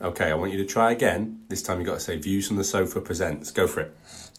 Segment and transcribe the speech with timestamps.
[0.00, 1.40] Okay, I want you to try again.
[1.48, 3.50] This time you've got to say Views from the Sofa presents.
[3.50, 3.92] Go for it.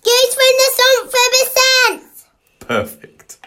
[0.06, 2.26] Goes from the song for percent.
[2.62, 3.40] Perfect.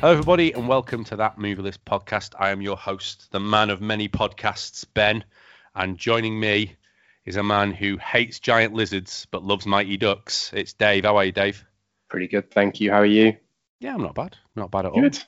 [0.00, 2.34] Hello, everybody, and welcome to that Movie List podcast.
[2.40, 5.22] I am your host, the man of many podcasts, Ben,
[5.76, 6.74] and joining me
[7.24, 10.50] is a man who hates giant lizards but loves mighty ducks.
[10.54, 11.04] It's Dave.
[11.04, 11.64] How are you, Dave?
[12.08, 12.90] Pretty good, thank you.
[12.90, 13.36] How are you?
[13.78, 14.36] Yeah, I'm not bad.
[14.56, 15.00] Not bad at all.
[15.00, 15.18] Good.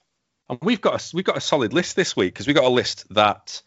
[0.49, 2.69] And we've got a, we've got a solid list this week because we've got a
[2.69, 3.63] list that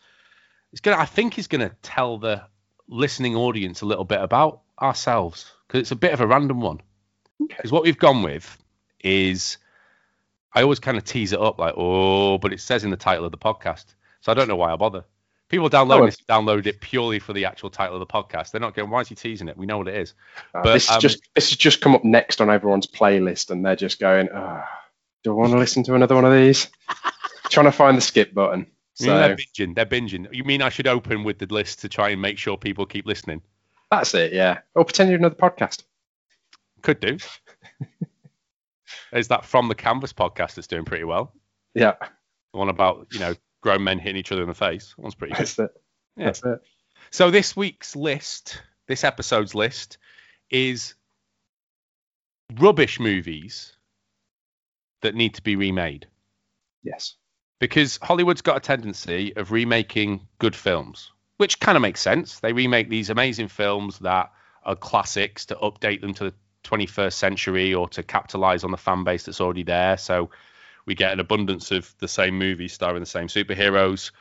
[0.73, 2.43] is gonna I think is gonna tell the
[2.87, 6.81] listening audience a little bit about ourselves because it's a bit of a random one.
[7.41, 7.55] Okay.
[7.57, 8.57] Because what we've gone with
[8.99, 9.57] is
[10.53, 13.25] I always kind of tease it up like oh, but it says in the title
[13.25, 13.85] of the podcast,
[14.21, 15.05] so I don't know why I bother.
[15.47, 18.51] People download Oh, this download it purely for the actual title of the podcast.
[18.51, 19.57] They're not going, why is he teasing it?
[19.57, 20.15] We know what it is.
[20.53, 23.63] Uh, But, this um, just this has just come up next on everyone's playlist, and
[23.63, 24.63] they're just going, oh,
[25.23, 26.67] "Do I want to listen to another one of these?"
[27.49, 28.67] Trying to find the skip button.
[29.01, 29.75] Know, they're binging.
[29.75, 30.33] They're binging.
[30.33, 33.05] You mean I should open with the list to try and make sure people keep
[33.05, 33.41] listening?
[33.91, 34.33] that's it.
[34.33, 34.59] Yeah.
[34.73, 35.83] Or pretend you're another podcast.
[36.81, 37.17] Could do.
[39.13, 41.33] Is that from the Canvas podcast that's doing pretty well?
[41.73, 41.93] Yeah.
[41.99, 43.35] The one about, you know,
[43.65, 44.93] grown men hitting each other in the face.
[44.95, 45.39] That one's pretty good.
[45.39, 45.71] That's it.
[46.15, 46.25] Yeah.
[46.25, 46.59] That's it.
[47.09, 49.97] So this week's list, this episode's list,
[50.51, 50.93] is
[52.59, 53.75] rubbish movies
[55.01, 56.05] that need to be remade.
[56.83, 57.15] Yes.
[57.59, 62.39] Because Hollywood's got a tendency of remaking good films, which kind of makes sense.
[62.41, 64.31] They remake these amazing films that
[64.63, 66.33] are classics to update them to the
[66.65, 69.97] 21st century or to capitalize on the fan base that's already there.
[69.97, 70.29] So
[70.85, 74.11] we get an abundance of the same movies starring the same superheroes.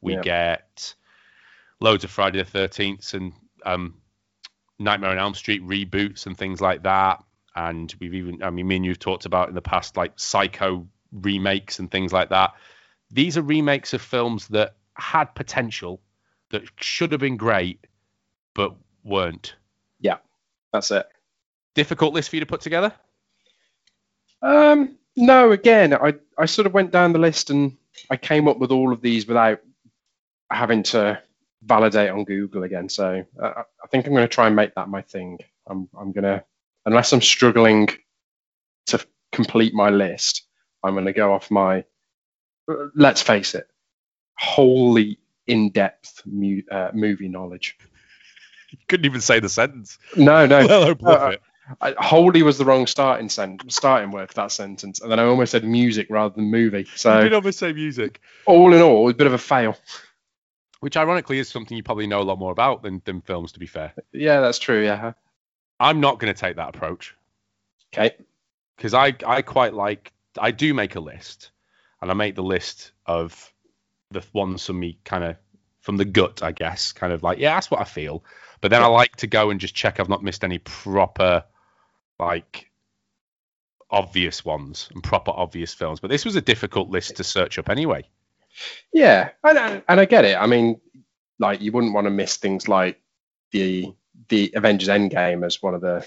[0.00, 0.20] We Yeah.
[0.20, 0.94] get
[1.80, 3.32] loads of Friday the 13th and
[3.64, 4.00] um,
[4.78, 7.22] Nightmare on Elm Street reboots and things like that.
[7.54, 10.86] And we've even, I mean, me and you've talked about in the past, like Psycho
[11.12, 12.52] remakes and things like that.
[13.10, 16.00] These are remakes of films that had potential,
[16.50, 17.86] that should have been great,
[18.54, 19.54] but weren't.
[20.00, 20.18] Yeah,
[20.72, 21.06] that's it.
[21.74, 22.92] Difficult list for you to put together?
[24.40, 24.96] Um.
[25.16, 25.52] No.
[25.52, 27.76] Again, I I sort of went down the list and
[28.10, 29.60] I came up with all of these without
[30.50, 31.20] having to
[31.62, 32.88] validate on Google again.
[32.88, 33.52] So uh,
[33.82, 35.38] I think I'm going to try and make that my thing.
[35.66, 36.44] I'm I'm going to
[36.86, 37.88] unless I'm struggling
[38.86, 40.42] to complete my list,
[40.82, 41.84] I'm going to go off my
[42.94, 43.68] let's face it,
[44.38, 47.76] wholly in-depth mu- uh, movie knowledge.
[48.70, 49.98] You couldn't even say the sentence.
[50.16, 51.36] No, no, Hello, uh,
[51.80, 55.24] I, wholly was the wrong starting sen- starting word for that sentence, and then I
[55.24, 56.84] almost said music rather than movie.
[56.96, 59.76] So you So did almost say music, all in all, a bit of a fail.
[60.80, 63.60] which ironically is something you probably know a lot more about than, than films, to
[63.60, 63.92] be fair.
[64.12, 64.84] Yeah, that's true.
[64.84, 65.12] Yeah.
[65.78, 67.14] I'm not going to take that approach
[67.94, 68.16] Okay.
[68.76, 71.50] because I, I quite like, I do make a list
[72.00, 73.52] and I make the list of
[74.10, 75.36] the ones from me kind of
[75.80, 78.24] from the gut, I guess, kind of like, yeah, that's what I feel.
[78.60, 81.44] But then I like to go and just check I've not missed any proper,
[82.26, 82.70] like,
[83.90, 86.00] obvious ones and proper obvious films.
[86.00, 88.04] But this was a difficult list to search up anyway.
[88.92, 90.36] Yeah, and I- and I get it.
[90.36, 90.80] I mean,
[91.38, 93.00] like you wouldn't want to miss things like
[93.50, 93.92] the
[94.28, 96.06] the Avengers Endgame as one of the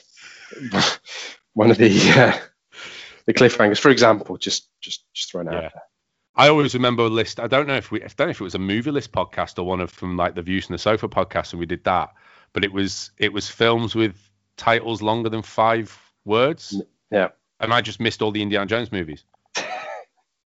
[1.53, 2.37] one of the uh,
[3.25, 4.37] the cliffhangers, for example.
[4.37, 5.65] Just just just throwing it Yeah.
[5.65, 5.83] out there.
[6.37, 7.39] I always remember a list.
[7.39, 9.57] I don't know if we, I don't know if it was a movie list podcast
[9.57, 12.09] or one of from like the Views from the Sofa podcast, and we did that.
[12.53, 14.15] But it was it was films with
[14.57, 16.81] titles longer than five words.
[17.11, 17.29] Yeah.
[17.59, 19.23] And I just missed all the Indiana Jones movies.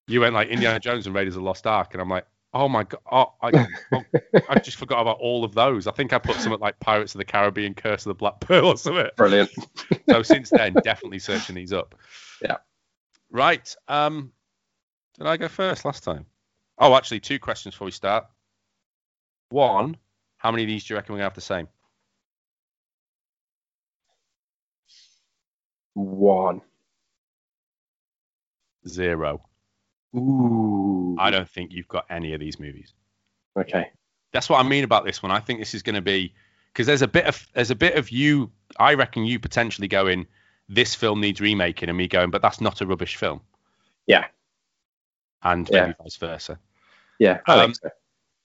[0.07, 2.69] You went like Indiana Jones and Raiders of the Lost Ark, and I'm like, oh
[2.69, 4.03] my god, oh, I, oh,
[4.49, 5.87] I just forgot about all of those.
[5.87, 8.67] I think I put something like Pirates of the Caribbean, Curse of the Black Pearl,
[8.67, 9.09] or something.
[9.17, 9.51] Brilliant.
[10.09, 11.95] So since then, definitely searching these up.
[12.43, 12.59] Yeah.
[13.31, 13.75] Right.
[13.89, 14.33] Um,
[15.19, 16.27] did I go first last time?
[16.79, 18.27] Oh, actually, two questions before we start.
[19.49, 19.97] One,
[20.37, 21.69] how many of these do you reckon we're gonna have the same?
[25.95, 26.61] One.
[28.87, 29.43] Zero.
[30.15, 31.17] Ooh.
[31.19, 32.93] I don't think you've got any of these movies.
[33.59, 33.91] Okay.
[34.33, 35.33] That's what I mean about this one.
[35.33, 36.35] I think this is going to be
[36.73, 38.51] because there's a bit of there's a bit of you.
[38.79, 40.27] I reckon you potentially going.
[40.69, 43.41] This film needs remaking, and me going, but that's not a rubbish film.
[44.07, 44.27] Yeah.
[45.43, 45.83] And Yeah.
[45.83, 46.59] maybe vice versa.
[47.19, 47.41] Yeah.
[47.47, 47.91] Um, so.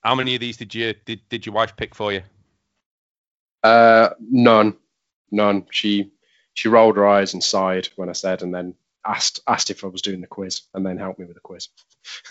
[0.02, 2.22] How many of these did you did, did your wife pick for you?
[3.62, 4.76] Uh, none,
[5.30, 5.66] none.
[5.70, 6.10] She
[6.54, 8.74] she rolled her eyes and sighed when I said, and then
[9.06, 11.68] asked asked if I was doing the quiz, and then helped me with the quiz.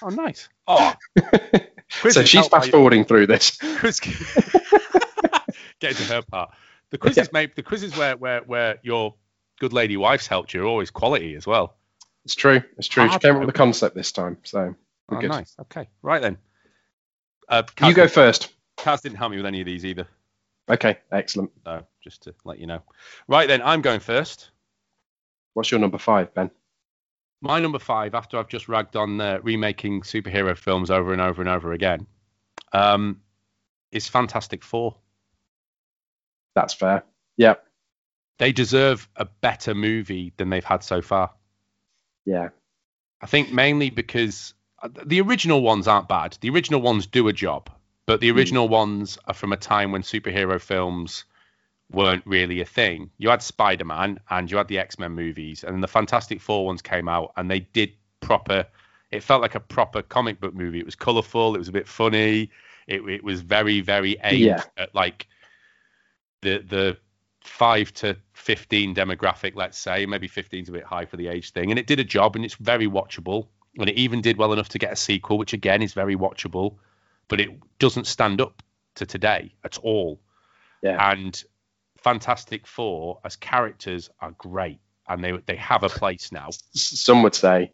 [0.01, 0.49] Oh, nice.
[0.67, 0.93] Oh,
[2.01, 3.57] quiz so she's fast forwarding through this.
[3.79, 3.99] quiz.
[5.79, 6.51] Get to her part.
[6.91, 7.55] The quizzes, mate.
[7.55, 9.15] The quizzes where where where your
[9.59, 11.75] good lady wife's helped you are always quality as well.
[12.25, 12.61] It's true.
[12.77, 13.09] It's true.
[13.09, 13.45] She came up with though.
[13.47, 14.75] the concept this time, so
[15.07, 15.29] we're Oh, good.
[15.29, 15.55] nice.
[15.61, 15.87] Okay.
[16.01, 16.37] Right then.
[17.47, 18.49] Uh, You Kaz, go first.
[18.77, 20.07] Kaz didn't help me with any of these either.
[20.69, 21.51] Okay, excellent.
[21.65, 22.81] So just to let you know.
[23.27, 24.51] Right then, I'm going first.
[25.53, 26.51] What's your number five, Ben?
[27.41, 31.41] My number five, after I've just ragged on uh, remaking superhero films over and over
[31.41, 32.05] and over again,
[32.73, 33.21] um,
[33.91, 34.95] is Fantastic Four.
[36.55, 37.03] That's fair.
[37.37, 37.55] Yeah,
[38.37, 41.31] They deserve a better movie than they've had so far.
[42.25, 42.49] yeah,
[43.21, 46.37] I think mainly because uh, the original ones aren't bad.
[46.41, 47.69] The original ones do a job,
[48.09, 48.37] but the hmm.
[48.37, 51.25] original ones are from a time when superhero films
[51.91, 53.11] weren't really a thing.
[53.19, 56.65] You had Spider Man and you had the X Men movies, and the Fantastic Four
[56.65, 58.65] ones came out, and they did proper.
[59.11, 60.79] It felt like a proper comic book movie.
[60.79, 61.53] It was colourful.
[61.53, 62.49] It was a bit funny.
[62.87, 64.63] It, it was very, very aimed Yeah.
[64.75, 65.27] at like
[66.41, 66.97] the the
[67.41, 70.07] five to fifteen demographic, let's say.
[70.07, 72.43] Maybe 15's a bit high for the age thing, and it did a job, and
[72.43, 73.49] it's very watchable.
[73.77, 76.77] And it even did well enough to get a sequel, which again is very watchable,
[77.29, 77.49] but it
[77.79, 78.61] doesn't stand up
[78.95, 80.19] to today at all.
[80.83, 81.11] yeah.
[81.11, 81.41] And
[81.97, 86.49] Fantastic Four as characters are great, and they they have a place now.
[86.73, 87.71] Some would say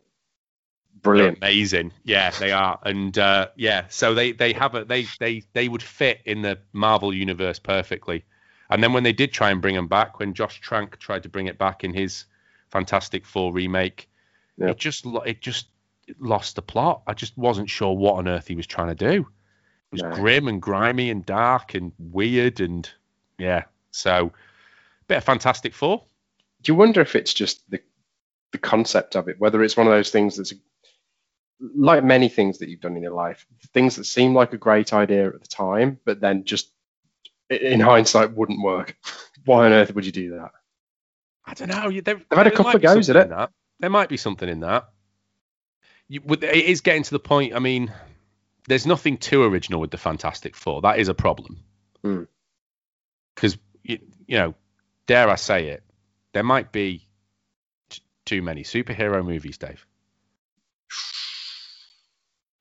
[0.93, 1.37] They're brilliant.
[1.37, 1.91] amazing.
[2.03, 2.79] Yeah, they are.
[2.83, 6.57] And uh, yeah, so they they have a they they they would fit in the
[6.73, 8.25] Marvel universe perfectly.
[8.69, 11.29] And then when they did try and bring them back, when Josh Trank tried to
[11.29, 12.25] bring it back in his
[12.71, 14.09] Fantastic Four remake,
[14.57, 14.69] Yeah.
[14.71, 15.67] it just it just
[16.19, 17.03] lost the plot.
[17.05, 19.27] I just wasn't sure what on earth he was trying to do.
[19.99, 20.21] It was No.
[20.21, 22.89] grim and grimy and dark and weird and
[23.37, 23.63] yeah.
[23.91, 24.31] So
[25.07, 26.03] bit of Fantastic Four.
[26.61, 27.79] Do you wonder if it's just the
[28.51, 30.53] the concept of it, whether it's one of those things that's
[31.75, 34.93] like many things that you've done in your life, things that seem like a great
[34.93, 36.69] idea at the time, but then just
[37.49, 38.95] in hindsight wouldn't work.
[39.45, 40.51] Why on earth would you do that?
[41.45, 41.91] I don't know.
[41.91, 43.29] There, They've had a couple of goes at it.
[43.29, 43.51] that.
[43.79, 44.89] There might be something in that.
[46.07, 47.53] You, it is getting to the point.
[47.55, 47.91] I mean,
[48.67, 50.81] there's nothing too original with the Fantastic Four.
[50.81, 51.63] That is a problem.
[52.03, 52.23] Hmm.
[53.33, 54.55] Because you, you know,
[55.07, 55.83] dare I say it,
[56.33, 57.07] there might be
[57.89, 59.85] t- too many superhero movies, Dave.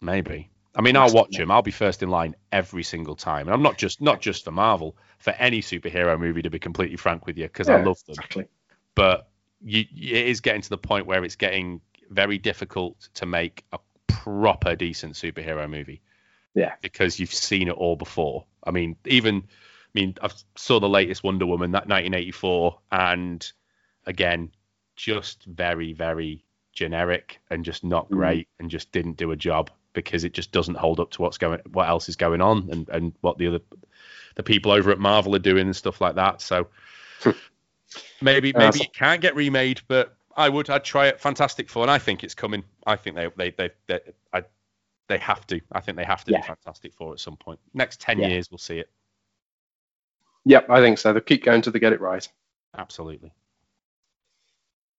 [0.00, 0.50] Maybe.
[0.76, 1.50] I mean, I'll watch them.
[1.50, 3.46] I'll be first in line every single time.
[3.46, 6.42] And I'm not just not just for Marvel, for any superhero movie.
[6.42, 8.46] To be completely frank with you, because I love them Exactly.
[8.94, 9.28] but
[9.62, 11.80] you, it is getting to the point where it's getting
[12.10, 16.00] very difficult to make a proper decent superhero movie.
[16.54, 16.74] Yeah.
[16.80, 18.44] Because you've seen it all before.
[18.64, 23.52] I mean, even I mean, I saw the latest Wonder Woman, that 1984, and
[24.06, 24.50] again,
[24.96, 28.16] just very, very generic and just not Mhm.
[28.16, 31.38] great, and just didn't do a job because it just doesn't hold up to what's
[31.38, 33.60] going, what else is going on, and and what the other
[34.34, 36.40] the people over at Marvel are doing and stuff like that.
[36.40, 36.66] So
[38.20, 41.20] maybe Uh, maybe so- it can't get remade, but I would I'd try it.
[41.20, 42.64] Fantastic Four, and I think it's coming.
[42.86, 44.00] I think they they they they,
[44.32, 44.42] I,
[45.08, 45.60] they have to.
[45.72, 46.40] I think they have to Yeah.
[46.40, 47.60] do Fantastic Four at some point.
[47.72, 48.28] Next ten Yeah.
[48.28, 48.90] years, we'll see it.
[50.46, 51.12] Yep, I think so.
[51.12, 52.26] They'll keep going till they get it right.
[52.76, 53.32] Absolutely.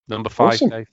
[0.07, 0.69] Number five, Awesome.
[0.69, 0.87] Dave.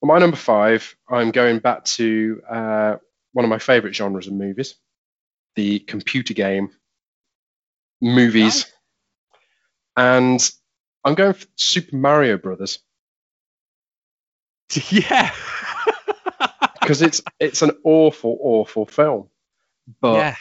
[0.00, 2.96] For my number five, I'm going back to uh,
[3.32, 4.74] one of my favourite genres of movies,
[5.56, 6.70] the computer game
[8.00, 8.66] movies,
[9.96, 10.40] and
[11.04, 12.80] I'm going for Super Mario Brothers
[14.90, 15.32] Yeah.
[16.80, 19.28] because it's it's an awful, awful film,
[20.00, 20.36] but yeah.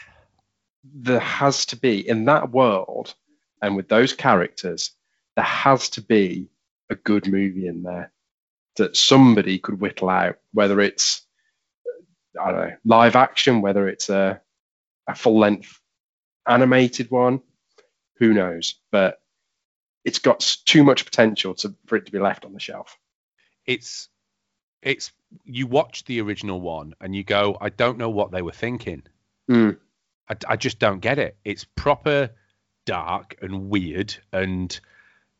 [0.83, 3.15] there has to be in that world
[3.63, 4.91] and with those characters,
[5.35, 6.49] there has to be
[6.89, 8.11] a good movie in there
[8.75, 11.21] that somebody could whittle out, whether it's
[12.39, 14.41] I don't know live action, whether it's a
[15.07, 15.79] a full length
[16.45, 17.41] animated one,
[18.17, 18.75] who knows?
[18.91, 19.21] But
[20.03, 22.97] it's got too much potential to, for it to be left on the shelf.
[23.65, 24.09] It's
[24.83, 25.11] it's
[25.45, 29.03] you watch the original one and you go, I don't know what they were thinking.
[29.49, 29.77] Mm.
[30.29, 31.37] I, I just don't get it.
[31.43, 32.29] It's proper
[32.85, 34.77] dark and weird, and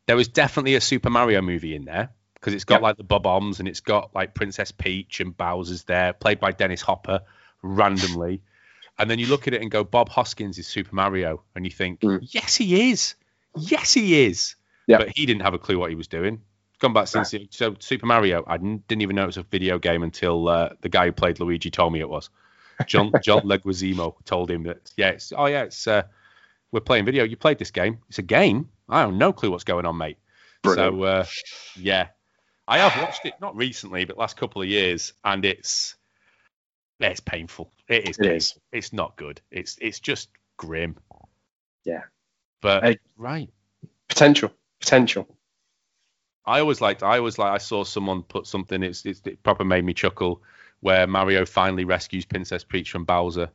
[0.06, 2.82] there was definitely a Super Mario movie in there because it's got Yep.
[2.82, 6.82] like the Bob-ombs and it's got like Princess Peach and Bowser's there, played by Dennis
[6.82, 7.20] Hopper
[7.62, 8.42] randomly.
[8.96, 11.70] And then you look at it and go, Bob Hoskins is Super Mario, and you
[11.72, 12.20] think, Mm.
[12.32, 13.16] yes, he is.
[13.58, 14.54] Yes, he is.
[14.86, 15.00] Yep.
[15.00, 16.42] But he didn't have a clue what he was doing.
[16.80, 18.44] Come back since so Super Mario.
[18.46, 21.12] I didn't didn't even know it was a video game until uh, the guy who
[21.12, 22.30] played Luigi told me it was.
[22.86, 26.02] John John Leguizamo told him that yeah, it's, oh yeah, it's uh,
[26.72, 27.24] we're playing video.
[27.24, 27.98] You played this game.
[28.08, 28.68] It's a game.
[28.88, 30.18] I have no clue what's going on, mate.
[30.62, 30.96] Brilliant.
[30.96, 31.24] So uh,
[31.76, 32.08] yeah,
[32.66, 35.94] I have watched it not recently, but last couple of years, and it's
[36.98, 37.70] it's painful.
[37.88, 38.18] It is.
[38.18, 38.36] It painful.
[38.36, 38.58] is.
[38.72, 39.40] It's not good.
[39.50, 40.96] It's it's just grim.
[41.84, 42.02] Yeah.
[42.60, 43.50] But right,
[44.08, 44.50] Potential,
[44.80, 45.33] potential.
[46.46, 47.02] I always liked.
[47.02, 47.52] I always like.
[47.52, 48.82] I saw someone put something.
[48.82, 50.42] It's, it's it proper made me chuckle.
[50.80, 53.50] Where Mario finally rescues Princess Peach from Bowser,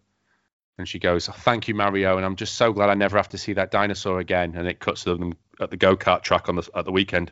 [0.80, 3.30] and she goes, oh, "Thank you, Mario," and I'm just so glad I never have
[3.30, 4.56] to see that dinosaur again.
[4.56, 7.32] And it cuts to them at the go kart track on the at the weekend.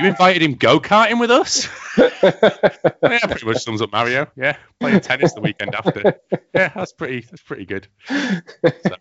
[0.00, 1.68] you invited him go karting with us?
[1.98, 4.26] yeah, pretty much sums up Mario.
[4.36, 6.14] Yeah, playing tennis the weekend after.
[6.54, 7.20] Yeah, that's pretty.
[7.20, 7.86] That's pretty good.
[8.08, 8.96] So,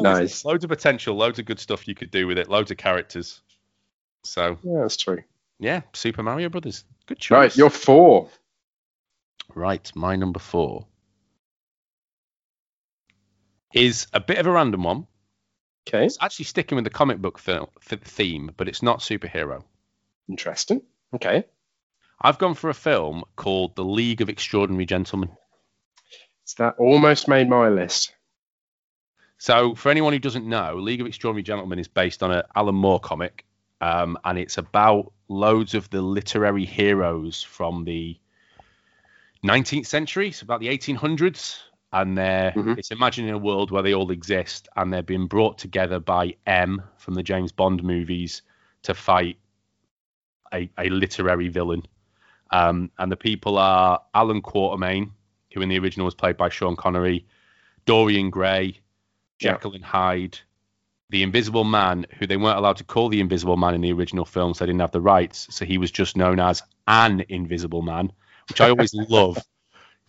[0.00, 0.44] nice.
[0.44, 1.16] Loads of potential.
[1.16, 2.48] Loads of good stuff you could do with it.
[2.48, 3.42] Loads of characters.
[4.28, 5.22] So Yeah, that's true.
[5.58, 6.84] yeah, Super Mario Brothers.
[7.06, 7.36] Good choice.
[7.36, 8.28] Right, you're four.
[9.54, 10.86] Right, my number four
[13.72, 15.06] is a bit of a random one.
[15.88, 19.62] Okay, It's actually sticking with the comic book film, theme, but it's not superhero.
[20.28, 20.82] interesting.
[21.14, 21.44] Okay,
[22.20, 25.30] I've gone for a film called The League of Extraordinary Gentlemen.
[26.44, 28.12] so that almost made my list.
[29.38, 32.74] So, for anyone who doesn't know, League of Extraordinary Gentlemen is based on an Alan
[32.74, 33.44] Moore comic,
[33.80, 38.18] um, and it's about loads of the literary heroes from the
[39.44, 41.58] 19th century, so about the 1800s,
[41.92, 42.78] and they're Mhm.
[42.78, 46.82] it's imagining a world where they all exist, and they're being brought together by M
[46.96, 48.42] from the James Bond movies
[48.82, 49.38] to fight
[50.52, 51.82] a, a literary villain.
[52.50, 55.10] Um, and the people are Alan Quatermain,
[55.52, 57.26] who in the original was played by Sean Connery,
[57.84, 58.80] Dorian Gray,
[59.40, 59.52] Yeah.
[59.52, 60.38] Jekyll and Hyde,
[61.10, 64.24] the Invisible Man, who they weren't allowed to call the Invisible Man in the original
[64.24, 65.46] film, so they didn't have the rights.
[65.50, 68.12] So he was just known as an Invisible Man,
[68.48, 69.38] which I always love.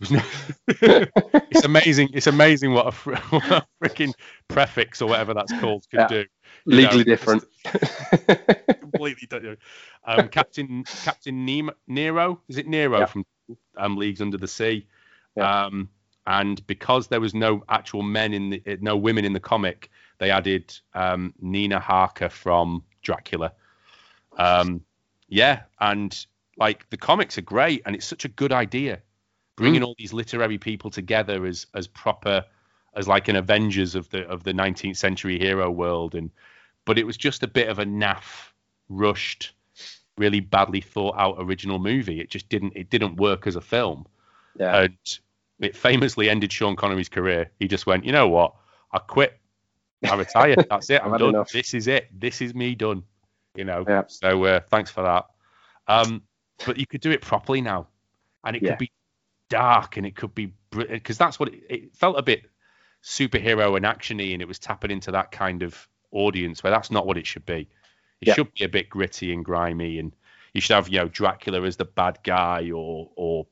[0.00, 2.10] it's amazing.
[2.12, 4.12] It's amazing what a, fr- what a freaking
[4.46, 6.08] prefix or whatever that's called could Yeah.
[6.08, 6.24] do.
[6.66, 7.44] Legally know, different.
[8.80, 9.26] Completely.
[9.28, 9.58] don't.
[10.04, 13.06] Um, Captain Captain Nemo, Nero is it Nero Yeah.
[13.06, 13.24] from
[13.76, 14.86] um, Leagues Under the Sea?
[15.36, 15.66] Yeah.
[15.66, 15.88] Um,
[16.26, 20.30] and because there was no actual men in the, no women in the comic, they
[20.30, 23.52] added um, Mina Harker from Dracula.
[24.36, 24.84] Um,
[25.28, 29.00] yeah, and like the comics are great, and it's such a good idea,
[29.56, 32.44] bringing all these literary people together as as proper
[32.94, 36.30] as like an Avengers of the of the 19th century hero world, and
[36.84, 38.52] but it was just a bit of a naff,
[38.88, 39.52] rushed,
[40.16, 42.20] really badly thought out original movie.
[42.20, 44.06] It just didn't it didn't work as a film
[44.58, 44.82] yeah.
[44.82, 45.18] and
[45.60, 47.50] it famously ended Sean Connery's career.
[47.58, 48.54] He just went, you know what?
[48.92, 49.37] I quit.
[50.08, 50.56] I retire.
[50.70, 51.00] That's it.
[51.04, 51.30] I'm done.
[51.30, 51.50] enough.
[51.50, 52.08] This is it.
[52.12, 53.02] This is me done.
[53.54, 53.84] You know.
[53.88, 54.02] Yeah.
[54.08, 55.26] So uh, thanks for that.
[55.88, 56.22] Um,
[56.66, 57.88] but you could do it properly now,
[58.44, 58.70] and it Yeah.
[58.72, 58.92] could be
[59.48, 62.50] dark, and it could be because that's what it, it felt a bit
[63.02, 67.06] superhero and actiony, and it was tapping into that kind of audience where that's not
[67.06, 67.68] what it should be.
[68.20, 68.34] It Yeah.
[68.34, 70.14] should be a bit gritty and grimy, and
[70.52, 73.46] you should have you know Dracula as the bad guy, or or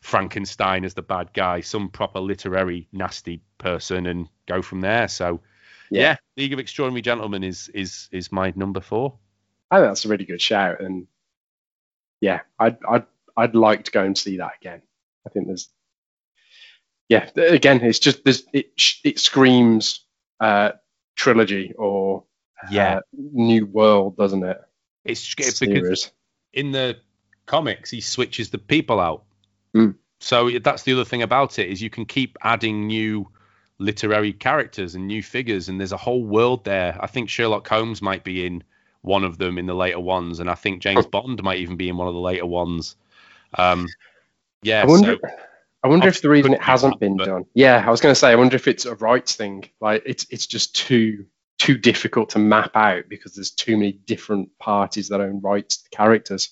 [0.00, 5.08] Frankenstein as the bad guy, some proper literary nasty person, and go from there.
[5.08, 5.40] So,
[5.90, 6.00] Yeah.
[6.02, 9.18] yeah, League of Extraordinary Gentlemen is is is my number four.
[9.70, 11.06] I think that's a really good shout, and
[12.20, 14.82] yeah, I'd I'd I'd like to go and see that again.
[15.26, 15.68] I think there's,
[17.08, 18.72] yeah, again, it's just there's it
[19.04, 20.04] it screams
[20.40, 20.72] uh,
[21.16, 22.24] trilogy or
[22.70, 22.96] Yeah.
[22.96, 24.60] uh, new world, doesn't it?
[25.04, 26.12] It's because
[26.52, 26.96] in the
[27.46, 29.24] comics he switches the people out.
[29.74, 29.94] Mm.
[30.20, 33.30] So that's the other thing about it is you can keep adding new
[33.78, 36.96] literary characters and new figures, and there's a whole world there.
[37.00, 38.64] I think Sherlock Holmes might be in
[39.02, 41.88] one of them in the later ones, and I think James Bond might even be
[41.88, 42.96] in one of the later ones.
[43.54, 43.88] Um,
[44.62, 45.18] yeah, I wonder.
[45.22, 45.28] so
[45.82, 47.44] I wonder if the reason it hasn't been but- done.
[47.54, 48.30] Yeah, I was going to say.
[48.30, 49.70] I wonder if it's a rights thing.
[49.80, 51.26] Like it's it's just too
[51.58, 55.90] too difficult to map out because there's too many different parties that own rights to
[55.90, 56.50] characters.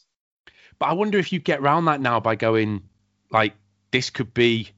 [0.79, 2.83] But I wonder if you get around that now by going
[3.31, 3.55] like
[3.91, 4.71] this could be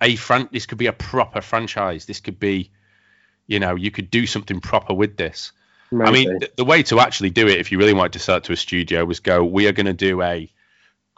[0.00, 2.06] a fran- this could be a proper franchise.
[2.06, 2.70] This could be,
[3.46, 5.52] you know, you could do something proper with this.
[5.92, 8.36] I mean, th- the way to actually do it, if you really wanted to sell
[8.38, 10.50] it to a studio, was go, we are going to do a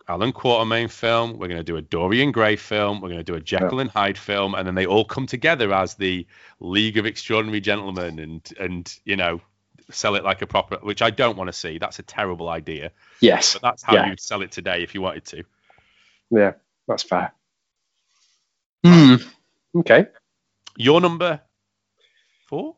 [0.09, 3.37] Alan Quatermain film, we're going to do a Dorian Gray film, we're going to do
[3.37, 6.27] a Jekyll and Hyde film, and then they all come together as the
[6.61, 9.41] League of Extraordinary Gentlemen, and and you know,
[9.91, 10.77] sell it like a proper.
[10.83, 11.79] Which I don't want to see.
[11.79, 12.91] That's a terrible idea.
[13.21, 14.09] yes, But that's how Yeah.
[14.11, 15.45] you'd sell it today if you wanted to.
[16.31, 16.53] yeah,
[16.89, 17.33] that's fair.
[18.85, 19.15] Hmm.
[19.77, 20.07] Okay.
[20.77, 21.41] Your number
[22.49, 22.77] four?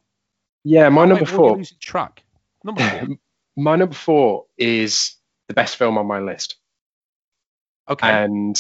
[0.65, 1.61] Yeah, my Oh, number wait, four.
[1.81, 2.23] track.
[2.65, 3.09] Number four.
[3.59, 5.15] My number four is
[5.49, 6.57] the best film on my list,
[7.89, 8.07] Okay.
[8.07, 8.55] and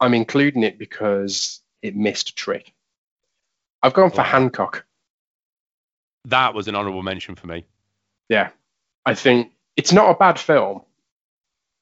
[0.00, 2.72] I'm including it because it missed a trick.
[3.82, 4.24] I've gone for Wow.
[4.24, 4.86] Hancock.
[6.24, 7.66] that was an honourable mention for me.
[8.30, 8.50] Yeah,
[9.04, 10.80] I think it's not a bad film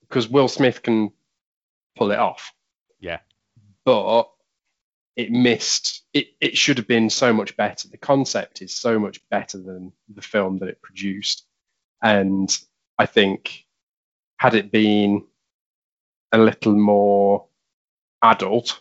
[0.01, 1.13] because Will Smith can
[1.97, 2.53] pull it off.
[2.99, 3.21] Yeah.
[3.85, 4.25] But
[5.17, 6.05] it missed.
[6.15, 7.89] It it should have been so much better.
[7.89, 11.45] The concept is so much better than the film that it produced,
[12.03, 12.57] and
[12.99, 13.65] I think
[14.39, 15.25] had it been
[16.33, 17.47] a little more
[18.23, 18.81] adult,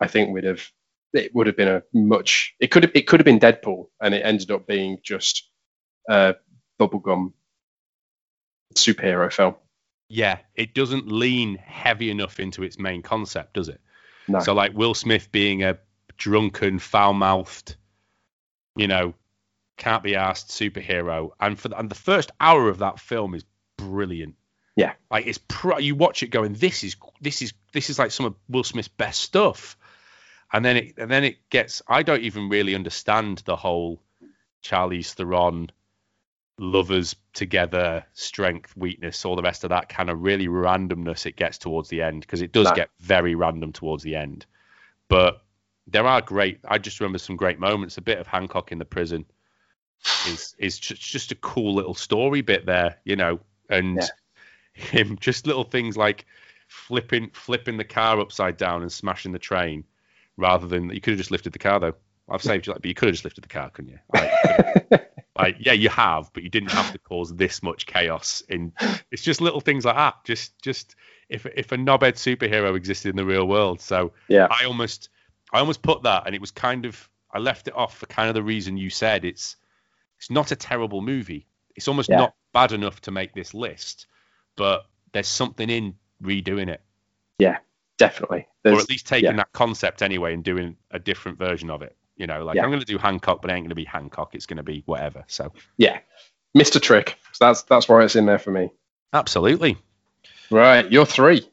[0.00, 0.66] I think we'd have
[1.12, 4.14] it would have been a much it could have it could have been Deadpool and
[4.14, 5.50] it ended up being just
[6.08, 6.34] a
[6.80, 7.32] bubblegum
[8.74, 9.54] superhero film.
[10.08, 13.80] Yeah, it doesn't lean heavy enough into its main concept, does it?
[14.28, 14.40] No.
[14.40, 15.78] So like Will Smith being a
[16.16, 17.76] drunken, foul-mouthed,
[18.76, 19.14] you know,
[19.76, 23.44] can't be asked superhero, and for the, and the first hour of that film is
[23.76, 24.34] brilliant.
[24.74, 24.92] Yeah.
[25.10, 28.26] Like it's pro- you watch it going, this is this is this is like some
[28.26, 29.76] of Will Smith's best stuff,
[30.52, 31.82] and then it and then it gets.
[31.86, 34.02] I don't even really understand the whole
[34.62, 35.70] Charlize Theron
[36.58, 41.58] lovers together, strength, weakness, all the rest of that kind of really randomness it gets
[41.58, 42.74] towards the end because it does No.
[42.74, 44.46] get very random towards the end.
[45.08, 45.42] But
[45.86, 46.58] there are great.
[46.66, 47.98] I just remember some great moments.
[47.98, 49.24] A bit of Hancock in the prison
[50.28, 54.00] is is just, just a cool little story bit there, you know, and
[54.72, 56.26] him just little things like
[56.68, 59.84] flipping flipping the car upside down and smashing the train,
[60.36, 61.94] rather than you could have just lifted the car though.
[62.28, 63.98] I've saved you that, but you could have just lifted the car, couldn't you?
[64.12, 68.72] Like, like yeah you have but you didn't have to cause this much chaos in
[69.10, 70.96] it's just little things like that just just
[71.28, 74.48] if if a knobhead superhero existed in the real world so Yeah.
[74.50, 75.10] i almost
[75.52, 78.28] i almost put that and it was kind of i left it off for kind
[78.28, 79.56] of the reason you said it's
[80.18, 82.16] it's not a terrible movie it's almost Yeah.
[82.16, 84.06] not bad enough to make this list
[84.56, 86.80] but there's something in redoing it
[87.38, 87.58] Yeah,
[87.98, 88.46] Definitely.
[88.64, 89.36] or at least taking yeah.
[89.36, 92.64] that concept anyway and doing a different version of it you know like Yeah.
[92.64, 94.62] i'm going to do hancock but it ain't going to be hancock it's going to
[94.62, 95.98] be whatever so yeah.
[96.56, 96.80] Mr.
[96.80, 97.18] Trick.
[97.32, 98.70] So that's that's why it's in there for me.
[99.12, 99.76] absolutely
[100.50, 101.46] Right, you're three.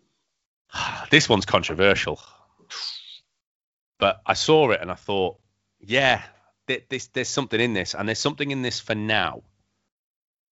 [1.12, 2.20] this one's controversial,
[4.00, 5.40] but I saw it and I thought,
[5.80, 6.22] yeah,
[6.68, 9.42] th- this, there's something in this, and there's something in this for now.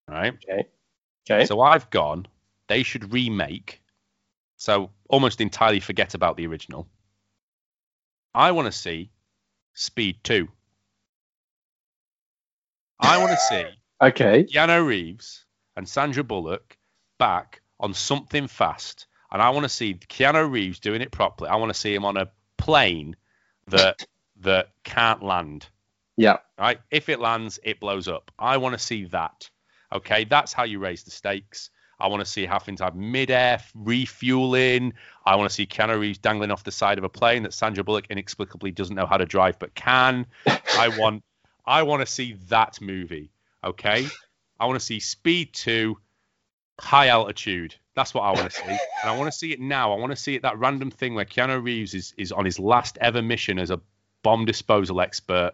[0.08, 0.34] Right.
[0.34, 0.68] Okay.
[1.30, 1.46] Okay.
[1.46, 2.28] So I've gone.
[2.68, 3.82] They should remake.
[4.58, 6.88] So almost entirely forget about the original.
[8.34, 9.12] I want to see
[9.74, 10.48] Speed Two.
[13.00, 13.66] I want to see
[14.02, 14.44] okay.
[14.44, 16.78] Keanu Reeves and Sandra Bullock
[17.18, 19.08] back on something fast.
[19.32, 21.50] And I want to see Keanu Reeves doing it properly.
[21.50, 23.16] I want to see him on a plane
[23.68, 24.06] that
[24.42, 25.68] that can't land.
[26.18, 26.38] Yeah.
[26.58, 26.80] Right?
[26.92, 28.32] If it lands, it blows up.
[28.38, 29.50] I want to see that.
[29.94, 31.70] Okay, that's how you raise the stakes.
[32.00, 34.94] I want to see having to have mid-air refueling.
[35.26, 37.84] I want to see Keanu Reeves dangling off the side of a plane that Sandra
[37.84, 40.26] Bullock inexplicably doesn't know how to drive but can.
[40.48, 41.24] I want
[41.66, 43.32] I want to see that movie.
[43.64, 44.08] Okay,
[44.60, 45.98] I want to see Speed Two,
[46.80, 47.76] high altitude.
[47.96, 49.92] That's what I want to see, and I want to see it now.
[49.94, 52.60] I want to see it that random thing where Keanu Reeves is is on his
[52.60, 53.82] last ever mission as a
[54.24, 55.52] bomb disposal expert,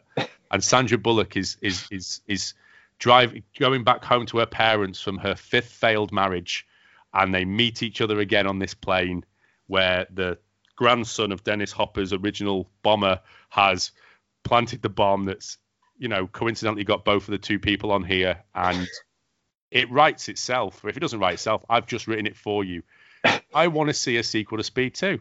[0.51, 2.53] and Sandra Bullock is is is is
[2.99, 6.65] driving going back home to her parents from her fifth failed marriage,
[7.13, 9.23] and they meet each other again on this plane
[9.67, 10.38] where the
[10.75, 13.91] grandson of Dennis Hopper's original bomber has
[14.43, 15.58] planted the bomb that's
[15.97, 18.88] you know coincidentally got both of the two people on here and
[19.71, 22.84] it writes itself if it doesn't write itself i've just written it for you
[23.53, 25.19] i want to see a sequel to speed 2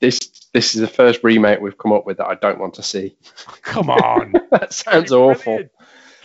[0.00, 0.18] This
[0.52, 3.16] this is the first remake we've come up with that I don't want to see.
[3.62, 5.44] come on that sounds awful.
[5.54, 5.72] brilliant.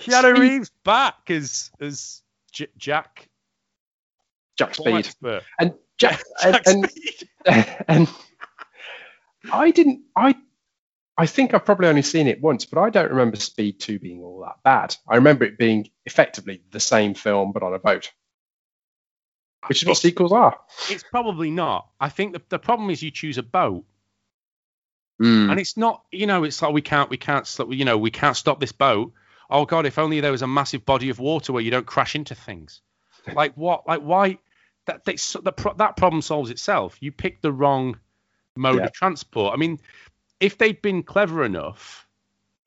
[0.03, 3.27] Keanu Speed- reeves back as as J- jack
[4.57, 5.43] Jack Speed expert.
[5.59, 7.29] and Jack Jack and, Speed.
[7.87, 8.07] and
[9.51, 10.35] I didn't I
[11.17, 14.21] I think I've probably only seen it once, but I don't remember Speed 2 being
[14.23, 14.95] all that bad.
[15.07, 18.11] I remember it being effectively the same film but on a boat.
[19.67, 20.57] Which is what sequels are.
[20.89, 23.83] it's probably not i think the, the problem is you choose a boat
[25.21, 25.51] Mm.
[25.51, 28.37] and it's not you know it's like we can't we can't you know we can't
[28.37, 29.11] stop this boat
[29.49, 32.15] oh god if only there was a massive body of water where you don't crash
[32.15, 32.81] into things
[33.35, 34.37] like what like why
[34.85, 37.97] that that's, the pro- that problem solves itself you picked the wrong
[38.55, 38.85] mode Yeah.
[38.85, 39.79] of transport i mean
[40.39, 42.07] if they'd been clever enough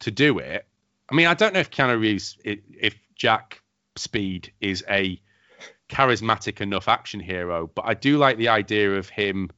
[0.01, 0.67] to do it
[1.11, 3.63] i mean i don't know if Keanu Reeves i- if jack
[3.97, 5.21] speed is a
[5.89, 9.51] charismatic enough action hero but i do like the idea of him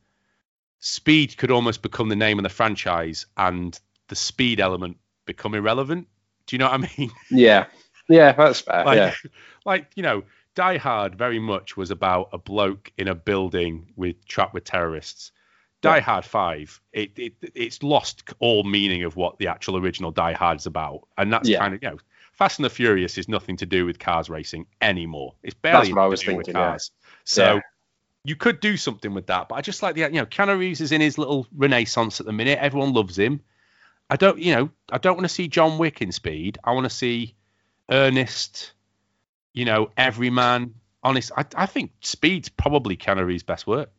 [0.81, 6.07] speed could almost become the name of the franchise and the speed element become irrelevant.
[6.47, 7.11] Do you know what I mean?
[7.31, 7.67] Yeah.
[8.09, 8.85] Yeah, that's fair.
[8.85, 9.15] Like, yeah.
[9.65, 14.25] like you know, Die Hard very much was about a bloke in a building with
[14.27, 15.33] trapped with terrorists.
[15.81, 16.03] Die Yeah.
[16.03, 20.67] Hard Five, it, it it's lost all meaning of what the actual original Die Hard's
[20.67, 21.59] about, and that's Yeah.
[21.59, 21.99] kind of you know,
[22.33, 25.35] Fast and the Furious is nothing to do with cars racing anymore.
[25.43, 26.71] It's barely That's what I was do with thinking, yeah.
[26.71, 26.91] cars.
[27.25, 27.61] So
[28.25, 29.49] you could do something with that.
[29.49, 32.27] But I just like the you know Keanu Reeves is in his little renaissance at
[32.27, 32.59] the minute.
[32.61, 33.41] Everyone loves him.
[34.15, 36.59] I don't you know I don't want to see John Wick in Speed.
[36.63, 37.35] I want to see
[37.91, 38.73] Ernest.
[39.53, 40.75] You know, everyman.
[41.03, 43.91] Honest, I, I think Speed's probably Reeves' best work.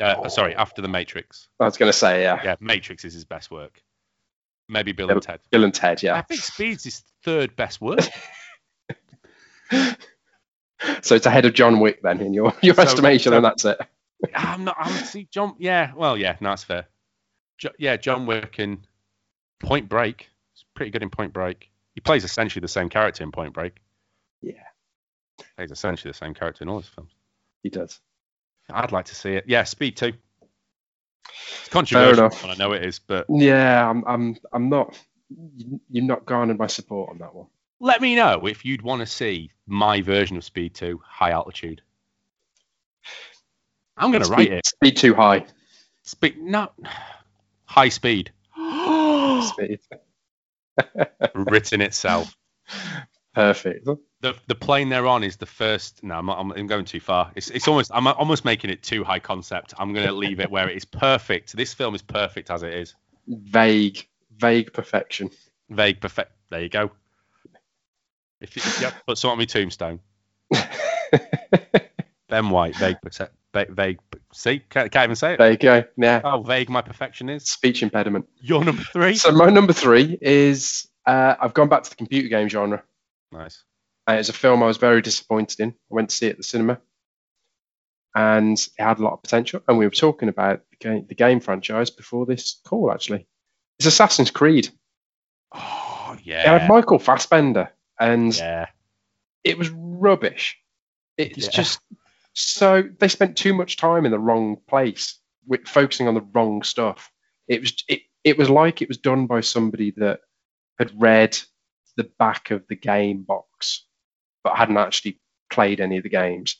[0.00, 1.48] Uh, Sorry, after the Matrix.
[1.58, 3.82] I was going to say, yeah, Yeah, Matrix is his best work.
[4.68, 5.40] Maybe Bill Yeah, and Ted.
[5.50, 6.16] Bill and Ted, yeah.
[6.16, 8.00] I think Speed's his third best work.
[11.02, 13.64] So it's ahead of John Wick then in your your So- estimation, so- and that's
[13.64, 13.78] it.
[14.34, 14.76] I'm not.
[14.78, 15.54] I'm see John.
[15.58, 15.92] Yeah.
[15.94, 16.36] Well, yeah.
[16.40, 16.86] No, that's fair.
[17.58, 18.84] Jo, yeah, John Wick in
[19.60, 20.28] Point Break.
[20.54, 21.70] He's pretty good in Point Break.
[21.94, 23.76] He plays essentially the same character in Point Break.
[24.42, 24.52] Yeah.
[25.56, 27.10] Plays essentially the same character in all his films.
[27.62, 28.00] He does.
[28.70, 29.44] I'd like to see it.
[29.46, 30.12] Yeah, Speed two.
[31.60, 34.98] It's controversial, I know it is, but Yeah, I'm I'm I'm not.
[35.56, 37.46] you- You've not garnered my support on that one.
[37.80, 41.82] let me know if you'd want to see my version of Speed two, high altitude.
[43.96, 44.66] I'm gonna write it.
[44.66, 45.46] Speed too high.
[46.02, 46.70] Speed, no,
[47.64, 48.30] high speed.
[49.42, 49.80] Speed.
[51.34, 52.36] Written itself.
[53.34, 53.86] Perfect.
[54.20, 56.02] the the plane they're on is the first.
[56.02, 57.30] No, I'm, I'm, I'm going too far.
[57.34, 59.74] It's it's almost I'm almost making it too high concept.
[59.78, 61.54] I'm going to leave it where it is perfect.
[61.56, 62.94] This film is perfect as it is.
[63.28, 64.06] Vague,
[64.38, 65.30] vague perfection.
[65.68, 66.32] Vague, perfect.
[66.50, 66.90] There you go.
[68.40, 70.00] If you, if you have to put something on my tombstone,
[72.28, 73.28] Ben White, vague, perce-
[73.64, 73.98] vague, vague.
[74.32, 75.38] See, can't, can't even say it.
[75.38, 75.84] there you go.
[75.96, 76.20] Yeah.
[76.22, 77.44] How vague my perfection is.
[77.48, 78.26] Speech impediment.
[78.40, 79.14] Your number three.
[79.16, 82.82] So my number three is uh, I've gone back to the computer game genre.
[83.32, 83.62] Nice.
[84.08, 85.70] Uh, it's a film I was very disappointed in.
[85.70, 86.80] I went to see it at the cinema,
[88.14, 89.60] and it had a lot of potential.
[89.66, 92.92] And we were talking about the game, the game franchise before this call.
[92.92, 93.26] Actually,
[93.78, 94.68] it's Assassin's Creed.
[95.54, 96.54] Oh yeah.
[96.56, 96.68] It had.
[96.68, 98.66] Michael Fassbender, and Yeah.
[99.44, 100.58] it was rubbish.
[101.16, 101.50] It's Yeah.
[101.50, 101.80] just
[102.36, 106.62] so they spent too much time in the wrong place, with, focusing on the wrong
[106.62, 107.10] stuff.
[107.48, 110.20] It was it, it was like it was done by somebody that
[110.78, 111.38] had read
[111.96, 113.86] the back of the game box,
[114.44, 115.18] but hadn't actually
[115.48, 116.56] played any of the games.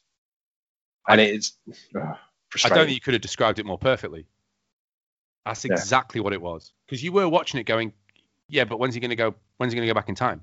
[1.09, 1.53] And it is
[1.95, 2.17] ugh,
[2.65, 4.27] I don't think you could have described it more perfectly.
[5.45, 5.73] That's Yeah.
[5.73, 6.73] exactly what it was.
[6.87, 7.93] Because you were watching it going,
[8.49, 9.35] yeah, but when's he going to go?
[9.59, 10.41] When's he going to go back in time?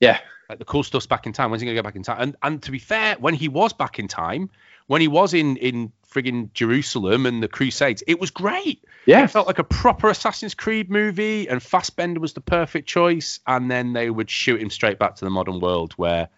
[0.00, 0.20] yeah,
[0.50, 1.50] Like the cool stuff's back in time.
[1.50, 2.20] When's he going to go back in time?
[2.20, 4.50] And and to be fair, when he was back in time,
[4.86, 8.84] when he was in in friggin' Jerusalem and the Crusades, it was great.
[9.04, 13.40] yeah, It felt like a proper Assassin's Creed movie, and Fassbender was the perfect choice.
[13.46, 16.28] And then they would shoot him straight back to the modern world, where,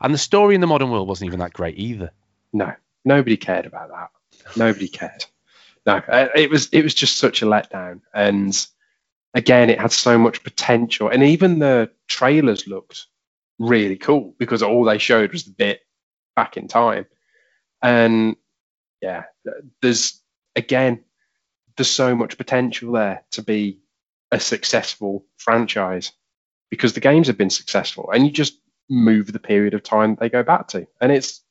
[0.00, 2.12] and the story in the modern world wasn't even that great either.
[2.52, 2.72] no,
[3.04, 4.10] nobody cared about that.
[4.56, 5.24] Nobody cared.
[5.84, 8.00] No, uh, it was it was just such a letdown.
[8.14, 8.66] And
[9.34, 13.06] again, it had so much potential, and even the trailers looked
[13.58, 15.80] really cool because all they showed was the bit
[16.36, 17.06] back in time.
[17.82, 18.36] And
[19.00, 19.24] yeah,
[19.82, 20.20] there's
[20.54, 21.04] again,
[21.76, 23.80] there's so much potential there to be
[24.32, 26.12] a successful franchise
[26.70, 28.58] because the games have been successful, and you just
[28.88, 31.42] move the period of time they go back to, and it's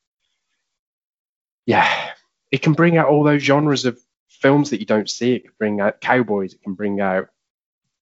[1.66, 2.12] yeah,
[2.52, 5.34] it can bring out all those genres of films that you don't see.
[5.34, 6.54] It can bring out cowboys.
[6.54, 7.30] It can bring out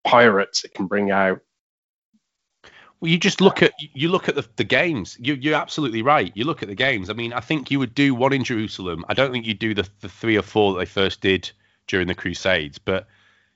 [0.03, 0.65] pirates.
[0.65, 1.39] It can bring out
[3.03, 5.17] Well, you just look at you look at the, the games.
[5.19, 6.31] You, you're absolutely right.
[6.35, 7.09] You look at the games.
[7.09, 9.03] I mean, I think you would do one in Jerusalem.
[9.09, 11.51] I don't think you'd do the, the three or four that they first did
[11.87, 12.77] during the Crusades.
[12.77, 13.09] But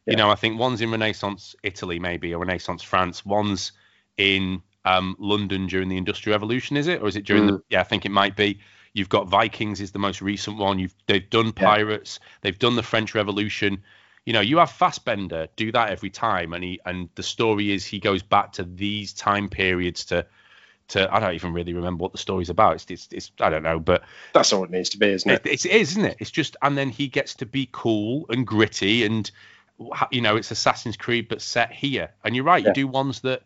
[0.05, 0.17] you Yeah.
[0.17, 3.25] know, I think one's in Renaissance Italy, maybe, or Renaissance France.
[3.25, 3.71] One's
[4.17, 6.75] in um, London during the Industrial Revolution.
[6.75, 7.63] Is it, or is it during the?
[7.69, 8.59] Yeah, I think it might be.
[8.91, 10.77] You've got Vikings is the most recent one.
[10.77, 12.19] You've they've done pirates.
[12.41, 13.81] They've done the French Revolution.
[14.27, 17.85] You know, you have Fassbender do that every time, and he and the story is
[17.85, 20.25] he goes back to these time periods to
[20.89, 22.75] to I don't even really remember what the story's about.
[22.75, 25.45] It's it's, it's I don't know, but that's all it needs to be, isn't it,
[25.45, 25.49] it?
[25.53, 26.17] it's, it is, isn't it?
[26.19, 29.31] It's just and then he gets to be cool and gritty and
[30.11, 32.09] you know it's Assassin's Creed but set here.
[32.25, 32.71] And you're right, Yeah.
[32.71, 33.43] you do ones that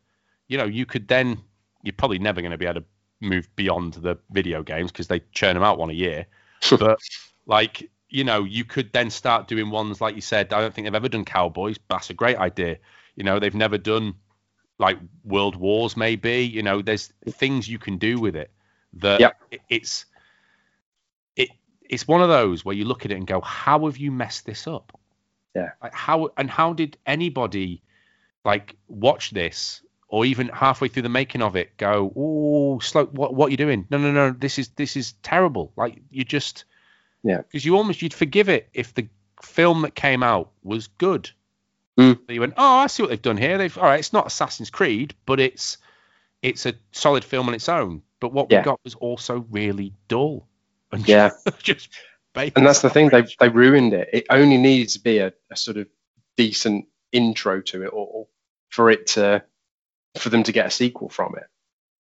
[0.47, 1.37] you know you could then
[1.83, 2.87] you're probably never going to be able to
[3.19, 6.25] move beyond the video games because they churn them out one a year.
[6.79, 6.99] but
[7.45, 10.53] like you know you could then start doing ones like you said.
[10.53, 11.77] I don't think they've ever done cowboys.
[11.79, 12.77] But that's a great idea.
[13.15, 14.15] You know they've never done
[14.79, 18.49] like world wars maybe you know there's things you can do with it
[18.93, 19.37] that Yep.
[19.69, 20.05] it's
[21.35, 21.49] it
[21.87, 24.45] it's one of those where you look at it and go how have you messed
[24.45, 24.99] this up
[25.55, 25.71] Yeah.
[25.83, 27.83] like how and how did anybody
[28.43, 33.35] like watch this or even halfway through the making of it go oh slow what
[33.35, 36.65] what are you doing no no no this is this is terrible like you just
[37.23, 37.37] Yeah.
[37.37, 39.07] because you almost you'd forgive it if the
[39.43, 41.29] film that came out was good
[41.97, 42.15] Mm.
[42.25, 44.25] so you went oh i see what they've done here they've all right it's not
[44.25, 45.77] assassin's creed but it's
[46.41, 48.59] it's a solid film on its own but what Yeah.
[48.61, 50.47] we got was also really dull
[50.91, 51.31] and Yeah.
[51.61, 51.89] just.
[52.33, 54.09] And that's the thing, they they ruined it.
[54.13, 55.87] It only needs to be a, a sort of
[56.37, 58.29] decent intro to it all
[58.69, 59.43] for it to
[60.17, 61.43] for them to get a sequel from it.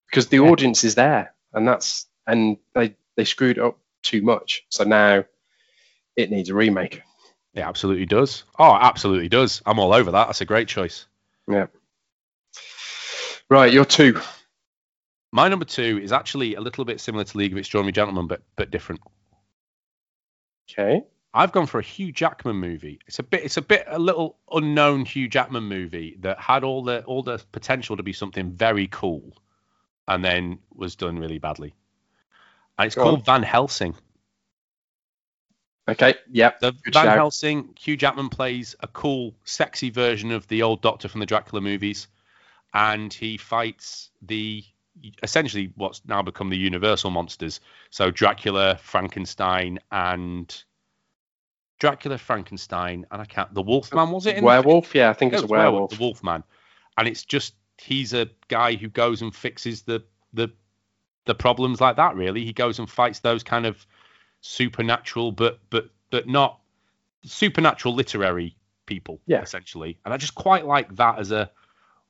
[0.09, 0.43] Because the Yeah.
[0.51, 4.65] audience is there and that's and they they screwed up too much.
[4.69, 5.25] So now
[6.17, 7.03] it needs a remake.
[7.55, 8.45] It absolutely does.
[8.59, 9.63] Oh, absolutely does.
[9.67, 10.27] I'm all over that.
[10.27, 11.07] That's a great choice.
[11.49, 11.67] Yeah.
[13.49, 14.21] Right, you're two.
[15.33, 18.43] My number two is actually a little bit similar to League of Extraordinary Gentlemen, but
[18.57, 19.01] but different.
[20.71, 21.03] Okay.
[21.33, 22.99] I've gone for a Hugh Jackman movie.
[23.07, 26.83] It's a bit, it's a bit, a little unknown Hugh Jackman movie that had all
[26.83, 29.37] the all the potential to be something very cool,
[30.09, 31.75] and then was done really badly.
[32.81, 33.25] And it's Go called on.
[33.25, 33.95] Van Helsing.
[35.87, 36.15] Okay.
[36.31, 36.61] Yep.
[36.61, 37.15] The Van shout.
[37.15, 41.61] Helsing, Hugh Jackman plays a cool, sexy version of the old Doctor from the Dracula
[41.61, 42.09] movies,
[42.73, 44.65] and he fights the
[45.23, 47.61] essentially what's now become the Universal monsters.
[47.91, 50.65] So Dracula, Frankenstein, and
[51.81, 53.53] Dracula, Frankenstein, and I can't.
[53.53, 54.37] The Wolfman was it?
[54.37, 54.95] In the- Werewolf?
[54.95, 55.91] Yeah, I think it's werewolf, werewolf.
[55.91, 56.45] The Wolfman,
[56.97, 60.51] and it's just he's a guy who goes and fixes the the
[61.27, 62.17] the problems like that.
[62.17, 63.87] Really, he goes and fights those kind of
[64.41, 66.59] supernatural, but but but not
[67.25, 68.57] supernatural literary
[68.87, 69.21] people.
[69.27, 69.43] Yeah.
[69.43, 71.51] essentially, and I just quite like that as a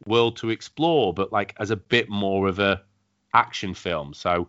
[0.07, 2.83] world to explore, but like as a bit more of a
[3.35, 4.15] action film.
[4.15, 4.49] So.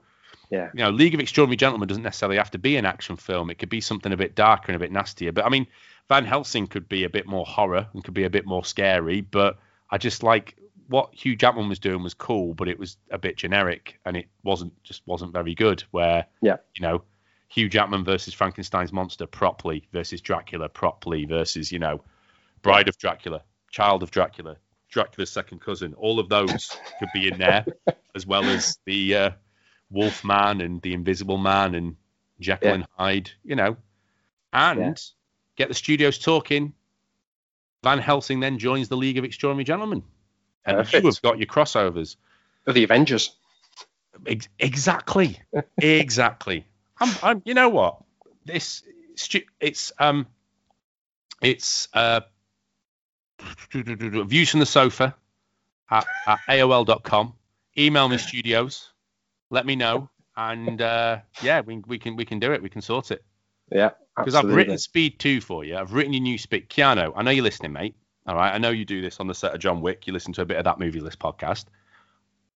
[0.49, 0.69] Yeah.
[0.73, 3.49] You know, League of Extraordinary Gentlemen doesn't necessarily have to be an action film.
[3.49, 5.31] It could be something a bit darker and a bit nastier.
[5.31, 5.65] But I mean,
[6.09, 9.21] Van Helsing could be a bit more horror and could be a bit more scary.
[9.21, 10.57] But I just like
[10.91, 14.27] what Hugh Jackman was doing was cool, but it was a bit generic and it
[14.43, 15.83] wasn't just wasn't very good.
[15.91, 16.57] Where Yeah.
[16.75, 17.03] you know,
[17.47, 22.01] Hugh Jackman versus Frankenstein's monster properly versus Dracula properly versus you know,
[22.61, 24.57] Bride of Dracula, Child of Dracula,
[24.89, 25.93] Dracula's second cousin.
[25.95, 27.65] All of those could be in there,
[28.15, 29.31] as well as the uh,
[29.89, 31.95] Wolfman and the Invisible Man and
[32.39, 32.75] Jekyll Yeah.
[32.75, 33.31] and Hyde.
[33.43, 33.77] You know,
[34.53, 34.93] and Yeah.
[35.55, 36.73] get the studios talking.
[37.83, 40.03] Van Helsing then joins the League of Extraordinary Gentlemen,
[40.65, 41.03] and Perfect.
[41.03, 42.15] you have got your crossovers.
[42.67, 43.35] Of the Avengers.
[44.27, 45.39] Ex- exactly,
[45.81, 46.65] exactly.
[46.99, 47.97] I'm, I'm, you know what?
[48.45, 48.83] This,
[49.59, 50.27] it's, um,
[51.41, 52.21] it's uh,
[53.73, 55.15] views from the sofa
[55.89, 57.33] at, at AOL.com.
[57.77, 58.91] Email me studios,
[59.49, 62.61] let me know, and uh, yeah, we, we can we can do it.
[62.61, 63.23] We can sort it
[63.71, 63.91] Yeah.
[64.17, 65.77] because I've written Speed Two for you.
[65.77, 66.69] I've written your new Speed.
[66.69, 67.95] Keanu, I know you're listening, mate.
[68.27, 70.05] All right, I know you do this on the set of John Wick.
[70.05, 71.65] You listen to a bit of that movie list podcast.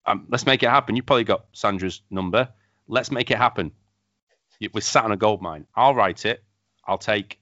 [0.06, 0.96] Um, let's make it happen.
[0.96, 2.50] You probably got Sandra's number.
[2.88, 3.72] Let's make it happen.
[4.74, 5.68] We're sat on a gold mine.
[5.76, 6.44] I'll write it.
[6.86, 7.40] I'll take,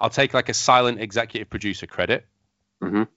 [0.00, 2.26] I'll take like a silent executive producer credit.
[2.82, 3.08] Mhm.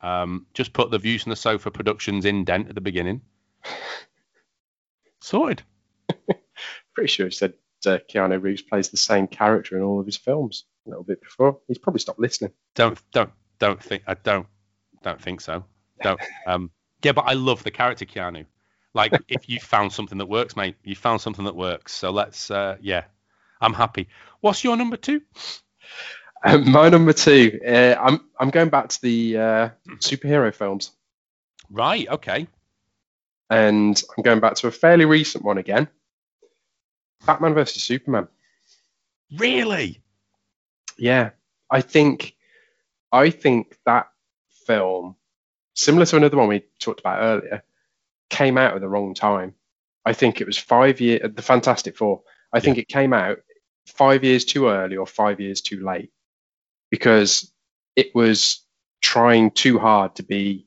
[0.00, 3.22] Um, just put the views from the sofa productions indent at the beginning.
[5.20, 5.62] Sorted.
[6.94, 7.54] Pretty sure he said
[7.86, 11.20] uh, Keanu Reeves plays the same character in all of his films a little bit
[11.22, 11.58] before.
[11.68, 12.52] He's probably stopped listening.
[12.74, 14.46] Don't don't don't think I don't
[15.02, 15.64] don't think so.
[16.02, 16.70] Don't um
[17.02, 18.46] yeah, but I love the character Keanu.
[18.94, 21.92] Like if you found something that works, mate, you found something that works.
[21.92, 23.04] So let's uh yeah.
[23.60, 24.08] I'm happy.
[24.40, 25.22] What's your number two?
[26.44, 30.90] Um, my number two, uh, I'm I'm going back to the uh, superhero films,
[31.70, 32.46] Right, okay.
[33.48, 35.88] and I'm going back to a fairly recent one again.
[37.24, 38.28] Batman versus Superman.
[39.38, 40.02] Really?
[40.98, 41.30] Yeah,
[41.70, 42.34] I think
[43.12, 44.08] I think that
[44.66, 45.16] film,
[45.74, 47.62] similar to another one we talked about earlier,
[48.30, 49.54] came out at the wrong time.
[50.04, 51.22] I think it was five years.
[51.24, 52.22] Uh, the Fantastic Four.
[52.52, 53.38] I think it came out
[53.86, 56.10] five years too early or five years too late
[56.90, 57.52] because
[57.96, 58.64] it was
[59.02, 60.66] trying too hard to be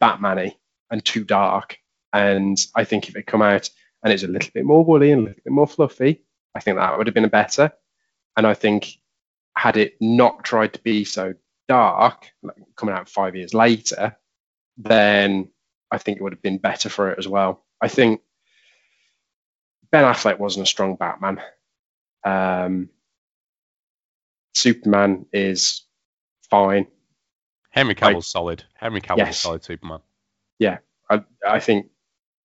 [0.00, 0.56] Batman-y
[0.90, 1.78] and too dark.
[2.12, 3.70] And I think if it come out
[4.02, 6.22] and it's a little bit more woolly and a little bit more fluffy,
[6.54, 7.72] I think that would have been better.
[8.36, 8.94] And I think
[9.56, 11.34] had it not tried to be so
[11.68, 14.16] dark, like coming out five years later,
[14.76, 15.50] then
[15.90, 17.64] I think it would have been better for it as well.
[17.80, 18.22] I think
[19.90, 21.40] Ben Affleck wasn't a strong Batman.
[22.24, 22.90] Um,
[24.54, 25.84] Superman is
[26.48, 26.86] fine.
[27.70, 28.64] Henry Cavill's solid.
[28.74, 29.38] Henry Cavill's Yes.
[29.42, 30.00] solid Superman.
[30.58, 31.86] Yeah, I, I think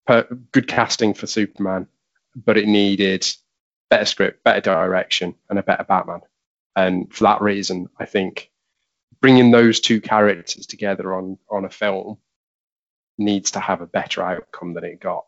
[0.07, 1.87] per, good casting for Superman,
[2.35, 3.27] but it needed
[3.89, 6.21] better script, better direction, and a better Batman.
[6.75, 8.51] And for that reason, I think
[9.21, 12.17] bringing those two characters together on on a film
[13.17, 15.25] needs to have a better outcome than it got.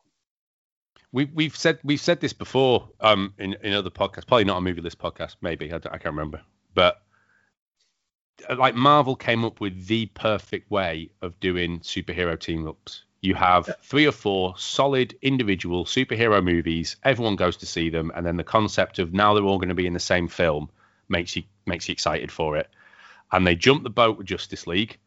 [1.12, 4.62] We, we've said we've said this before um, in, in other podcasts, probably not a
[4.62, 6.42] movie list podcast, maybe I, I can't remember,
[6.74, 7.02] but
[8.50, 13.04] uh, like Marvel came up with the perfect way of doing superhero team ups.
[13.22, 16.96] You have three or four solid individual superhero movies.
[17.04, 19.76] Everyone goes to see them, and then the concept of now they're all going to
[19.76, 20.70] be in the same film
[21.08, 22.70] makes you makes you excited for it.
[23.32, 24.98] And they jump the boat with Justice League.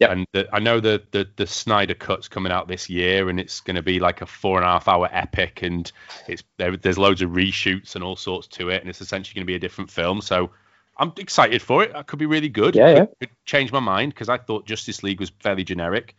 [0.00, 0.10] Yep.
[0.10, 3.60] And the, I know the, the the Snyder cut's coming out this year, and it's
[3.60, 5.90] going to be like a four and a half hour epic, and
[6.26, 9.46] it's there, there's loads of reshoots and all sorts to it, and it's essentially going
[9.46, 10.20] to be a different film.
[10.20, 10.50] So
[10.96, 11.92] I'm excited for it.
[11.92, 12.74] That could be really good.
[12.74, 13.06] Yeah, yeah.
[13.06, 16.16] Could, could change my mind because I thought Justice League was fairly generic.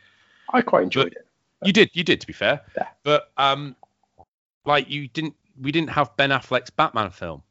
[0.51, 1.25] I quite enjoyed it.
[1.63, 2.61] You did, you did, to be fair.
[2.77, 2.87] Yeah.
[3.03, 3.75] But um,
[4.65, 7.43] like you didn't, we didn't have Ben Affleck's Batman film,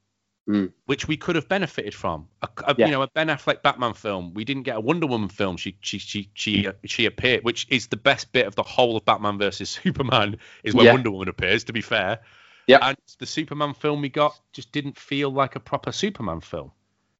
[0.49, 0.73] Mm.
[0.87, 2.27] which we could have benefited from.
[2.41, 2.87] A, a- Yeah.
[2.87, 4.33] You know, a Ben Affleck Batman film.
[4.33, 5.59] We didn't get a Wonder Woman film.
[5.59, 9.05] She, she, she, she, she appeared, which is the best bit of the whole of
[9.05, 10.93] Batman versus Superman, is when Yeah.
[10.95, 11.65] Wonder Woman appears.
[11.65, 12.21] To be fair.
[12.67, 12.79] Yeah.
[12.81, 16.73] And the Superman film we got just didn't feel like a proper Superman film.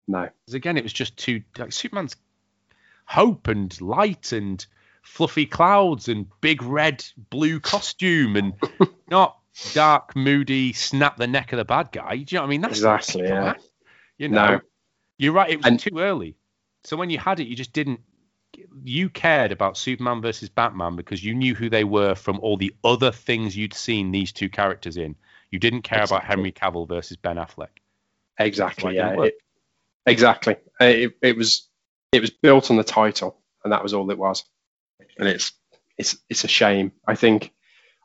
[0.07, 0.23] No.
[0.47, 2.17] Because again, it was just too like Superman's
[3.05, 4.67] hope and light and
[5.09, 8.55] fluffy clouds and big red blue costume and
[9.11, 9.39] not
[9.75, 12.17] dark, moody, snap the neck of the bad guy.
[12.19, 12.61] Do you know what I mean?
[12.61, 13.55] That's Exactly, yeah.
[14.19, 14.61] You know, No.
[15.19, 15.51] you're right.
[15.51, 16.37] It was And- too early.
[16.85, 18.01] So when you had it, you just didn't.
[18.83, 22.75] You cared about Superman versus Batman because you knew who they were from all the
[22.85, 25.17] other things you'd seen these two characters in.
[25.51, 27.69] You didn't care about Henry Cavill versus Ben Affleck.
[28.39, 28.95] Exactly.
[28.97, 29.23] Yeah.
[29.25, 29.35] It,
[30.07, 30.57] exactly.
[30.81, 31.69] It, it was
[32.13, 34.45] it was built on the title, and that was all it was.
[35.19, 35.53] And it's
[35.97, 36.93] it's it's a shame.
[37.07, 37.53] I think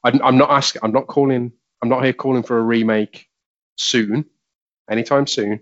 [0.04, 0.82] I'm, I'm not asking.
[0.84, 1.52] I'm not calling.
[1.82, 3.28] I'm not here calling for a remake
[3.76, 4.26] soon,
[4.90, 5.62] anytime soon.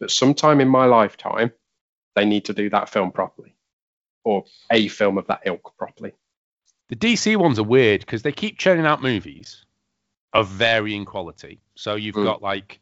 [0.00, 1.52] But sometime in my lifetime,
[2.14, 3.54] they need to do that film properly,
[4.24, 6.12] or a film of that ilk properly.
[6.88, 9.64] The DC ones are weird because they keep churning out movies
[10.32, 11.60] of varying quality.
[11.74, 12.24] So you've Mm.
[12.24, 12.80] got like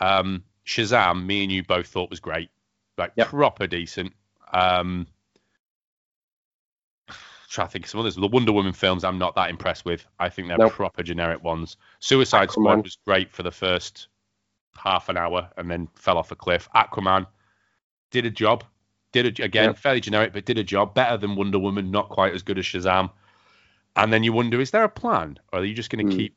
[0.00, 2.50] um, Shazam, me and you both thought was great,
[2.98, 3.28] like Yep.
[3.28, 4.12] proper decent.
[4.52, 5.06] Um,
[7.48, 8.16] try to think of some others.
[8.16, 10.06] The Wonder Woman films, I'm not that impressed with.
[10.18, 10.72] I think they're Nope.
[10.72, 11.76] proper generic ones.
[12.00, 12.52] Suicide Aquaman.
[12.52, 14.08] Squad was great for the first
[14.76, 16.68] half an hour and then fell off a cliff.
[16.74, 17.26] Aquaman
[18.10, 18.64] did a job.
[19.12, 19.78] Did a, again Yep.
[19.78, 21.90] fairly generic, but did a job better than Wonder Woman.
[21.90, 23.10] Not quite as good as Shazam.
[23.96, 26.18] And then you wonder, is there a plan, or are you just going to Hmm.
[26.18, 26.36] keep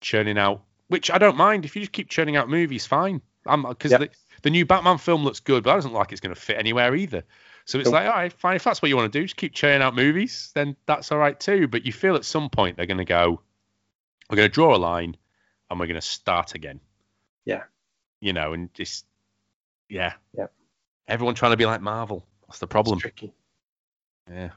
[0.00, 0.62] churning out?
[0.88, 3.20] Which I don't mind if you just keep churning out movies, fine.
[3.44, 4.00] Because Yep.
[4.00, 4.10] the,
[4.42, 6.56] the new Batman film looks good, but that doesn't look like it's going to fit
[6.58, 7.24] anywhere either.
[7.66, 7.94] So it's Nope.
[7.94, 8.56] like, all right, fine.
[8.56, 11.18] If that's what you want to do, just keep churning out movies, then that's all
[11.18, 11.66] right too.
[11.66, 13.40] But you feel at some point they're going to go,
[14.28, 15.16] we're going to draw a line,
[15.70, 16.80] and we're going to start again.
[17.46, 17.62] Yeah.
[18.20, 19.06] You know, and just
[19.88, 20.12] yeah.
[20.36, 20.52] Yep.
[21.08, 22.26] Everyone trying to be like Marvel.
[22.46, 22.96] That's the problem.
[22.96, 23.32] It's tricky.
[24.30, 24.50] Yeah.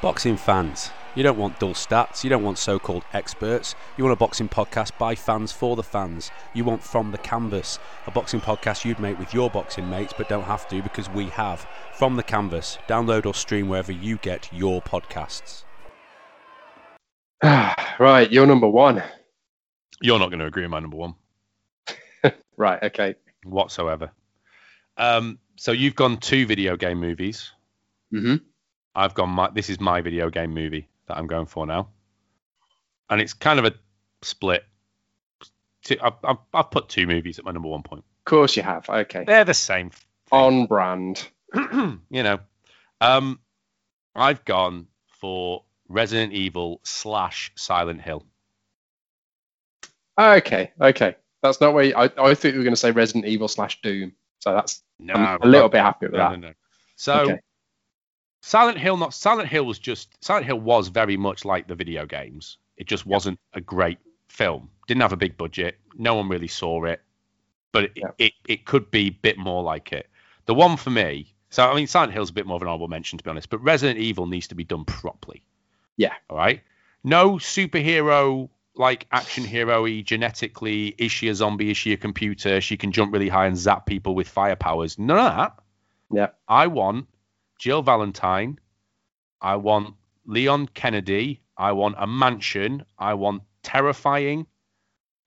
[0.00, 3.74] Boxing fans, you don't want dull stats, you don't want so called experts.
[3.96, 6.30] You want a boxing podcast by fans for the fans.
[6.54, 10.28] You want From the Canvas, a boxing podcast you'd make with your boxing mates, but
[10.28, 11.66] don't have to because we have.
[11.94, 15.64] From the Canvas, download or stream wherever you get your podcasts.
[17.42, 19.02] right, you're number one.
[20.00, 21.14] You're not going to agree with my number one.
[22.56, 23.14] Right, okay.
[23.44, 24.10] whatsoever.
[24.98, 27.50] Um, so you've gone two video game movies.
[28.10, 28.36] hmm
[28.94, 29.48] I've gone my.
[29.48, 31.88] This is my video game movie that I'm going for now,
[33.10, 33.74] and it's kind of a
[34.22, 34.64] split.
[36.00, 38.04] I've, I've, I've put two movies at my number one point.
[38.20, 38.88] Of course you have.
[38.88, 39.24] Okay.
[39.26, 39.90] They're the same,
[40.30, 41.28] On brand.
[41.54, 42.38] you know.
[43.00, 43.40] Um,
[44.14, 44.86] I've gone
[45.20, 48.24] for Resident Evil slash Silent Hill.
[50.18, 51.16] Okay, okay.
[51.42, 53.80] That's not where you, I, I thought you were going to say Resident Evil slash
[53.80, 54.12] Doom.
[54.38, 56.38] So that's No, I'm a little bit happy with no, that.
[56.38, 56.54] no, no.
[56.96, 57.40] So Okay.
[58.40, 62.06] Silent Hill, not Silent Hill was just Silent Hill was very much like the video
[62.06, 62.58] games.
[62.76, 63.98] It just wasn't a great
[64.28, 64.70] film.
[64.88, 65.78] Didn't have a big budget.
[65.96, 67.02] No one really saw it,
[67.72, 68.10] but it, Yeah.
[68.18, 70.08] it, it could be a bit more like it.
[70.46, 71.34] The one for me.
[71.50, 73.50] So I mean, Silent Hill's a bit more of an honorable mention to be honest,
[73.50, 75.42] but Resident Evil needs to be done properly.
[75.96, 76.14] Yeah.
[76.30, 76.62] All right.
[77.04, 80.94] No superhero like action hero y genetically.
[80.96, 81.70] Is she a zombie?
[81.70, 82.60] Is she a computer?
[82.62, 84.98] She can jump really high and zap people with fire powers.
[84.98, 85.58] None of that.
[86.12, 86.28] Yeah.
[86.48, 87.06] I want
[87.60, 88.58] Jill Valentine.
[89.40, 89.94] I want
[90.24, 91.42] Leon Kennedy.
[91.58, 92.86] I want a mansion.
[92.98, 94.46] I want terrifying.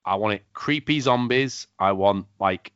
[0.04, 1.68] I want it creepy zombies.
[1.78, 2.72] I want like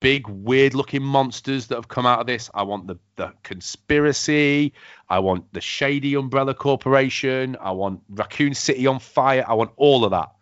[0.00, 2.50] big weird looking monsters that have come out of this.
[2.52, 4.72] I want the the conspiracy.
[5.08, 7.56] I want the shady umbrella corporation.
[7.60, 9.44] I want Raccoon City on fire.
[9.46, 10.32] I want all of that.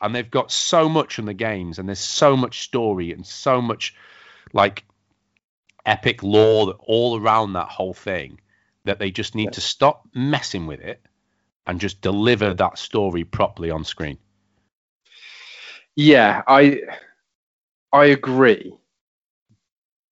[0.00, 3.60] And they've got so much in the games and there's so much story and so
[3.60, 3.94] much
[4.54, 4.84] like
[5.86, 8.40] epic lore that all around that whole thing
[8.84, 9.54] that they just need Yeah.
[9.54, 11.02] to stop messing with it
[11.66, 14.18] and just deliver that story properly on screen.
[15.96, 16.82] Yeah, I
[17.92, 18.74] I agree,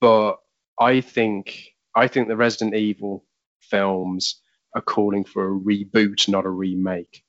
[0.01, 0.39] but
[0.81, 3.25] I think I think the Resident Evil
[3.61, 4.43] films
[4.75, 7.25] are calling for a reboot, not a remake.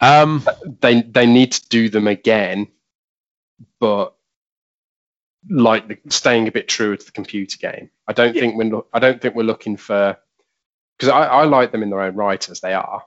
[0.00, 0.42] Um,
[0.80, 2.68] They they need to do them again,
[3.80, 4.14] but
[5.50, 7.90] like the, staying a bit true to the computer game.
[8.08, 10.16] I don't think we're I don't think we're looking for
[10.98, 13.04] because I, I like them in their own right as they are.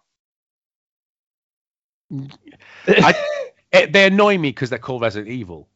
[2.88, 3.16] I-
[3.72, 5.68] it, they annoy me because they're called Resident Evil.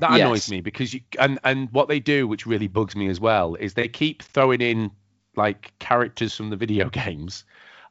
[0.00, 0.20] That Yes.
[0.20, 3.54] annoys me because you and and what they do, which really bugs me as well,
[3.56, 4.90] is they keep throwing in
[5.34, 7.44] like characters from the video games,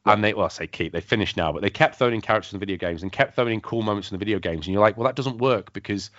[0.06, 2.52] and they well, I say keep, they finished now, but they kept throwing in characters
[2.52, 4.74] from the video games and kept throwing in cool moments from the video games, and
[4.74, 6.12] you're like, well, that doesn't work because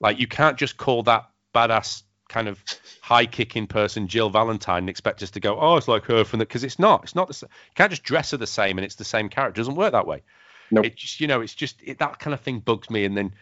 [0.00, 2.62] like you can't just call that badass kind of
[3.02, 6.40] high kicking person Jill Valentine and expect us to go, oh, it's like her from
[6.40, 7.48] the because it's not, it's not the same.
[7.50, 9.60] You can't just dress her the same and it's the same character.
[9.60, 10.22] It doesn't work that way.
[10.70, 10.86] Nope.
[10.86, 13.04] It just you know, it's just it, that kind of thing bugs me.
[13.04, 13.32] And then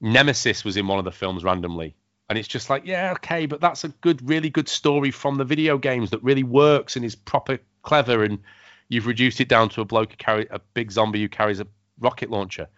[0.00, 1.94] Nemesis was in one of the films randomly,
[2.28, 5.44] and it's just like, yeah, okay, but that's a good, really good story from the
[5.44, 8.24] video games that really works and is proper clever.
[8.24, 8.40] And
[8.88, 11.66] you've reduced it down to a bloke who carry a big zombie who carries a
[12.00, 12.68] rocket launcher.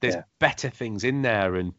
[0.00, 0.22] There's Yeah.
[0.40, 1.72] better things in there, and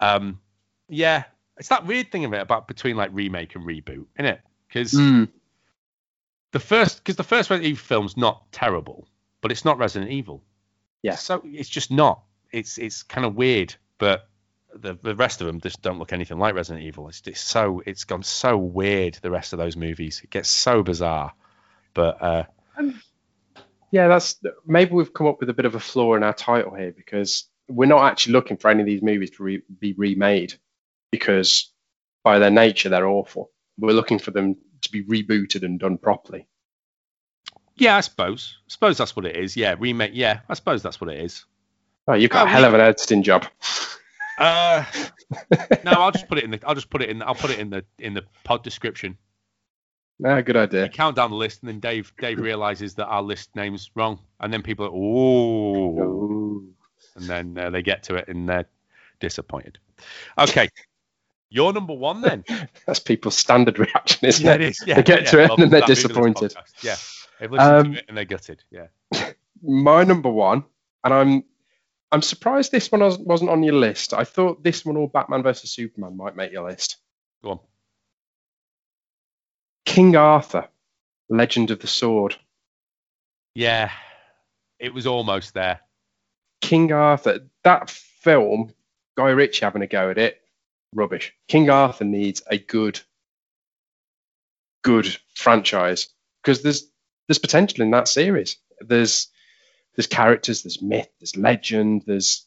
[0.00, 0.40] um,
[0.88, 1.24] yeah,
[1.58, 4.40] it's that weird thing of it about between like remake and reboot, isn't it?
[4.68, 5.28] Because Mm,
[6.52, 9.08] the first because the first Resident Evil film's not terrible,
[9.40, 10.42] but it's not Resident Evil.
[11.02, 11.16] Yeah.
[11.16, 12.22] So it's just not.
[12.50, 14.28] It's it's kind of weird, but
[14.74, 17.08] the the rest of them just don't look anything like Resident Evil.
[17.08, 19.14] It's, it's so it's gone so weird.
[19.20, 21.32] The rest of those movies, it gets so bizarre.
[21.92, 22.44] But uh,
[23.90, 26.74] yeah, that's maybe we've come up with a bit of a flaw in our title
[26.74, 30.54] here because we're not actually looking for any of these movies to re- be remade
[31.18, 31.70] because
[32.22, 33.50] by their nature they're awful.
[33.78, 36.46] We're looking for them to be rebooted and done properly.
[37.76, 39.56] yeah, I suppose I suppose that's what it is.
[39.56, 40.12] Yeah, remake.
[40.14, 41.44] Yeah, I suppose that's what it is.
[42.08, 43.46] Oh, you've got Oh, a hell we- of an editing job.
[44.38, 44.84] Uh,
[45.84, 46.60] no, I'll just put it in the.
[46.66, 47.22] I'll just put it in.
[47.22, 49.16] I'll put it in the in the pod description.
[50.24, 50.84] Ah, good idea.
[50.84, 54.18] You count down the list, and then Dave Dave realizes that our list name's wrong,
[54.40, 56.74] and then people are oh, Ooh.
[57.16, 58.66] and then uh, they get to it and they're
[59.20, 59.78] disappointed.
[60.38, 60.68] Okay,
[61.54, 62.44] your number one then.
[62.86, 64.60] That's people's standard reaction, isn't Yeah, it?
[64.60, 64.84] it is.
[64.86, 66.54] Yeah, They get yeah, to it well, and then they're that movie, this disappointed.
[66.82, 66.96] Yeah,
[67.38, 68.64] they've listened Um, to it and they're gutted.
[68.70, 68.86] Yeah.
[69.62, 70.64] My number one,
[71.04, 71.44] and I'm
[72.12, 74.12] I'm surprised this one wasn't wasn't on your list.
[74.12, 76.96] I thought this one or Batman versus Superman might make your list.
[77.42, 77.60] Go on.
[79.86, 80.68] King Arthur,
[81.28, 82.36] Legend of the Sword.
[83.54, 83.90] Yeah,
[84.78, 85.80] it was almost there.
[86.60, 88.72] King Arthur, that film,
[89.16, 90.40] Guy Ritchie having a go at it,
[90.94, 91.32] rubbish.
[91.48, 93.00] King Arthur needs a good,
[94.82, 96.08] good franchise
[96.42, 96.88] because there's
[97.28, 98.56] there's potential in that series.
[98.80, 99.28] There's
[99.96, 102.46] there's characters, there's myth, there's legend, there's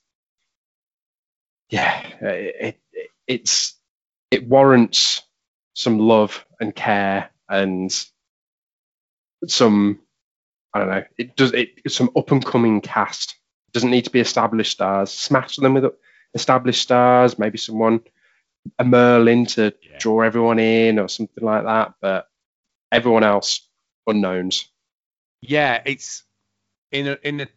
[1.70, 3.76] yeah, it, it it's
[4.32, 5.22] it warrants
[5.74, 7.94] some love and care and
[9.48, 10.00] some
[10.74, 11.04] I don't know.
[11.18, 13.36] It does it some up and coming cast.
[13.70, 15.12] It doesn't need to be established stars.
[15.12, 15.86] Smash them with
[16.34, 17.40] established stars.
[17.40, 18.02] Maybe someone
[18.80, 19.98] a Merlin to Yeah.
[20.00, 21.96] draw everyone in or something like that.
[22.02, 22.30] But
[22.92, 23.68] everyone else
[24.06, 24.68] unknowns.
[25.42, 26.24] Yeah, it's
[26.92, 27.48] in a in a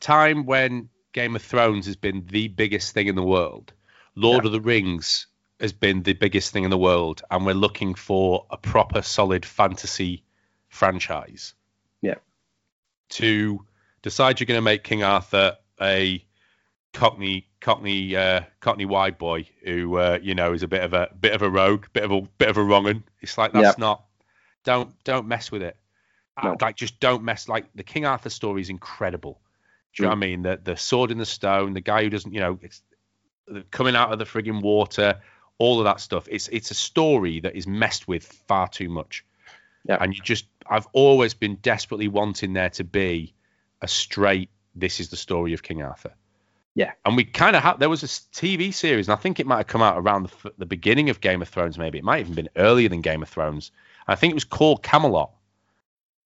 [0.00, 3.72] time when Game of Thrones has been the biggest thing in the world.
[4.14, 4.48] Lord Yeah.
[4.48, 5.26] of the Rings
[5.60, 9.44] has been the biggest thing in the world, and we're looking for a proper, solid
[9.46, 10.24] fantasy
[10.68, 11.54] franchise.
[12.00, 12.16] Yeah.
[13.10, 13.64] To
[14.02, 16.24] decide you're going to make King Arthur a
[16.92, 21.08] Cockney, Cockney, uh, Cockney wide boy who, uh, you know, is a bit of a
[21.18, 23.04] bit of a rogue, bit of a bit of a wrong'un.
[23.22, 23.86] It's like that's Yeah.
[23.86, 24.04] not.
[24.64, 25.76] Don't don't mess with it.
[26.42, 26.52] No.
[26.52, 27.48] Uh, Like just don't mess.
[27.48, 29.40] Like the King Arthur story is incredible.
[29.94, 30.18] Do you know Mm.
[30.18, 30.42] what I mean?
[30.42, 32.82] The the sword in the stone, the guy who doesn't, you know, it's
[33.46, 35.20] the- coming out of the frigging water,
[35.58, 36.26] all of that stuff.
[36.30, 39.24] It's it's a story that is messed with far too much.
[39.84, 39.98] Yeah.
[40.00, 43.34] And you just, I've always been desperately wanting there to be
[43.80, 44.48] a straight.
[44.74, 46.12] This is the story of King Arthur.
[46.74, 46.92] Yeah.
[47.04, 47.78] And we kind of have.
[47.78, 50.32] There was a TV series, and I think it might have come out around the,
[50.46, 51.78] f- the beginning of Game of Thrones.
[51.78, 53.72] Maybe it might have even been earlier than Game of Thrones.
[54.06, 55.32] I think it was called Camelot,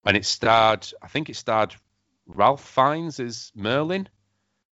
[0.04, 0.86] and it starred.
[1.02, 1.74] I think it starred
[2.26, 4.08] Ralph Fiennes as Merlin.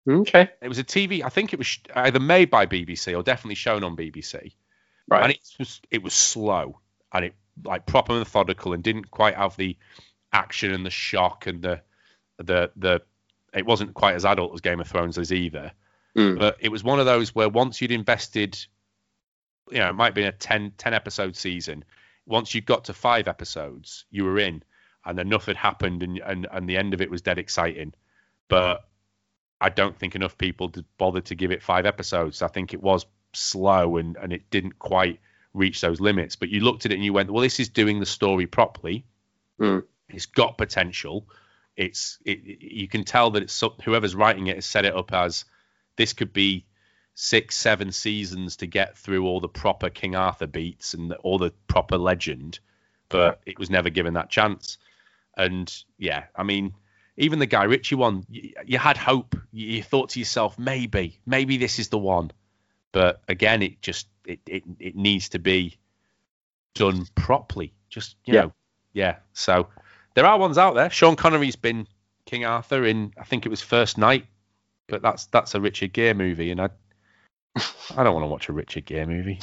[0.08, 0.50] Okay.
[0.62, 1.24] It was a TV.
[1.24, 4.54] I think it was sh- either made by BBC or definitely shown on BBC.
[5.08, 5.24] Right.
[5.24, 6.80] And it was it was slow
[7.12, 9.78] and it like proper methodical and didn't quite have the
[10.32, 11.82] action and the shock and the
[12.38, 13.02] the the.
[13.54, 15.72] It wasn't quite as adult as Game of Thrones is either.
[16.18, 16.40] Mm.
[16.40, 18.58] But it was one of those where once you'd invested,
[19.72, 21.84] you know, it might be a 10, 10 episode season.
[22.26, 24.64] Once you got to five episodes, you were in,
[25.06, 27.94] and enough had happened, and and and the end of it was dead exciting.
[28.48, 28.88] But
[29.60, 32.42] I don't think enough people bothered to give it five episodes.
[32.42, 35.20] I think it was slow and, and it didn't quite
[35.54, 36.36] reach those limits.
[36.36, 39.06] But you looked at it and you went, well, this is doing the story properly.
[39.58, 39.80] Hmm.
[40.10, 41.28] It's got potential.
[41.76, 45.46] It's it, you can tell that it's whoever's writing it has set it up as
[45.96, 46.66] this could be
[47.16, 51.38] six, seven seasons to get through all the proper King Arthur beats and the, all
[51.38, 52.60] the proper legend,
[53.10, 54.78] but it was never given that chance.
[55.38, 56.74] And yeah, I mean,
[57.18, 59.36] even the Guy Ritchie one, you, you had hope.
[59.52, 62.32] You, you thought to yourself, maybe, maybe this is the one.
[62.92, 65.78] But again, it just it it, it needs to be
[66.76, 67.74] done properly.
[67.90, 68.42] Just you Yeah.
[68.42, 68.54] know,
[68.94, 69.16] yeah.
[69.34, 69.68] So
[70.14, 70.90] there are ones out there.
[70.90, 71.88] Sean Connery's been
[72.26, 74.26] King Arthur in I think it was First Knight,
[74.88, 76.70] but that's that's a Richard Gere movie, and I
[77.96, 79.40] I don't want to watch a Richard Gere movie.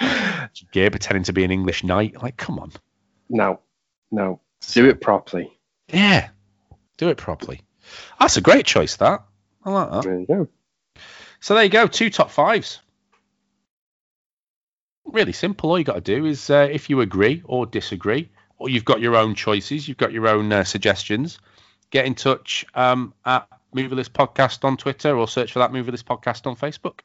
[0.00, 2.72] Richard Gere pretending to be an English knight, like come on,
[3.28, 3.60] no,
[4.10, 4.40] no.
[4.72, 5.52] Do it properly.
[5.88, 6.28] yeah,
[6.96, 7.62] do it properly.
[8.18, 8.96] That's a great choice.
[8.96, 9.24] That
[9.64, 10.02] I like that.
[10.04, 10.48] There you go.
[11.40, 12.80] So there you go, two top fives.
[15.04, 15.70] Really simple.
[15.70, 18.28] All you got to do is, uh, if you agree or disagree,
[18.58, 21.38] or you've got your own choices, you've got your own uh, suggestions,
[21.90, 25.90] get in touch um, at Movie List Podcast on Twitter or search for that Movie
[25.90, 27.00] List Podcast on Facebook.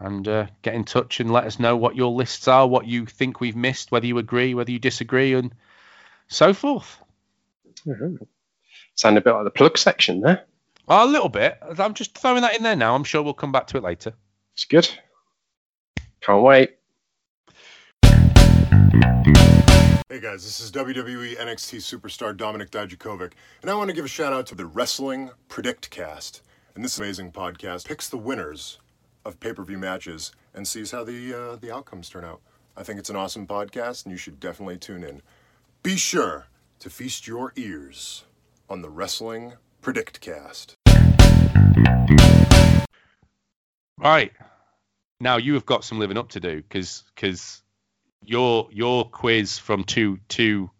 [0.00, 3.06] And uh, get in touch and let us know what your lists are, what you
[3.06, 5.54] think we've missed, whether you agree, whether you disagree, and
[6.26, 6.98] so forth.
[7.86, 8.26] Mhm.
[8.96, 10.44] Sound a bit like the plug section there.
[10.88, 11.58] a little bit.
[11.78, 12.94] I'm just throwing that in there now.
[12.94, 14.14] I'm sure we'll come back to it later.
[14.54, 14.88] It's good.
[16.20, 16.76] Can't wait.
[20.10, 23.32] Hey guys, this is WWE NXT superstar Dominik Dijakovic,
[23.62, 26.42] and I want to give a shout out to the Wrestling Predict Cast.
[26.74, 28.80] And this amazing podcast picks the winners
[29.24, 32.42] of pay-per-view matches and sees how the uh, the outcomes turn out.
[32.76, 35.22] I think it's an awesome podcast, and you should definitely tune in.
[35.82, 36.48] Be sure
[36.80, 38.26] to feast your ears
[38.68, 40.74] on the Wrestling Predict Cast.
[43.98, 44.32] Right.
[45.18, 47.62] Now you have got some living up to do because because
[48.26, 50.70] your your quiz from two two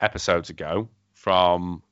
[0.00, 1.82] episodes ago from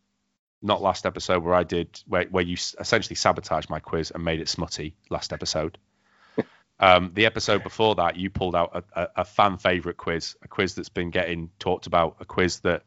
[0.62, 4.40] not last episode where I did where where you essentially sabotaged my quiz and made
[4.40, 5.78] it smutty last episode.
[6.80, 10.48] um, the episode before that, you pulled out a, a, a fan favorite quiz, a
[10.48, 12.82] quiz that's been getting talked about, a quiz that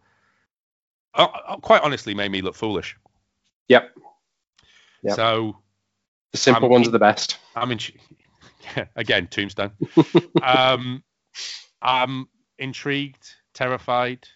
[1.14, 2.98] uh, uh, quite honestly made me look foolish.
[3.68, 3.96] Yep.
[5.04, 5.16] Yep.
[5.16, 5.58] So
[6.32, 7.38] The simple I'm- ones are the best.
[7.56, 7.80] I'm in.
[8.76, 9.72] Yeah, again, Tombstone.
[10.44, 11.04] um,
[11.82, 14.28] I'm intrigued, terrified,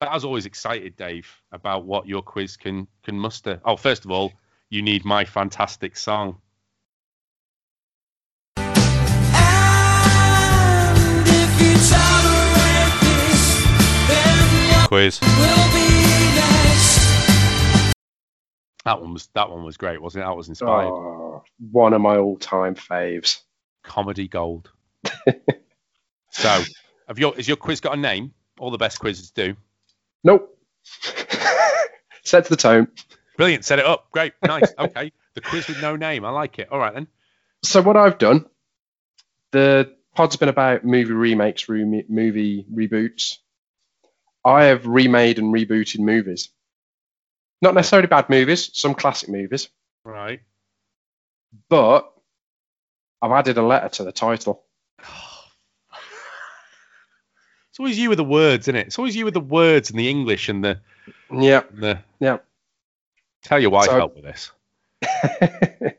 [0.00, 3.60] but as always, excited, Dave, about what your quiz can can muster.
[3.66, 4.32] Oh, first of all,
[4.70, 6.40] you need my fantastic song.
[14.88, 15.20] Quiz.
[18.86, 20.26] That one was that one was great, wasn't it?
[20.28, 20.88] That was inspired.
[20.88, 23.42] Oh, one of my all-time faves.
[23.84, 24.70] Comedy gold.
[26.40, 26.62] so,
[27.08, 28.32] have your is your quiz got a name?
[28.58, 29.56] All the best quizzes do.
[30.24, 30.56] Nope.
[32.24, 32.88] Set to the tone.
[33.36, 33.64] Brilliant.
[33.64, 34.10] Set it up.
[34.10, 34.34] Great.
[34.44, 34.72] Nice.
[34.78, 35.12] Okay.
[35.34, 36.24] The quiz with no name.
[36.24, 36.68] I like it.
[36.70, 37.06] All right then.
[37.62, 38.44] So what I've done,
[39.52, 43.36] the pod's been about movie remakes, remo- movie reboots.
[44.44, 46.50] I have remade and rebooted movies.
[47.62, 49.68] Not necessarily bad movies, some classic movies,
[50.04, 50.40] Right.
[51.68, 52.10] but
[53.20, 54.64] I've added a letter to the title.
[55.04, 55.29] Oh,
[57.70, 58.86] It's always you with the words, isn't it?
[58.88, 60.80] It's always you with the words and the English and the
[61.32, 62.00] Yeah, the.
[62.18, 62.38] yeah.
[63.44, 64.50] Tell your wife So- help with this.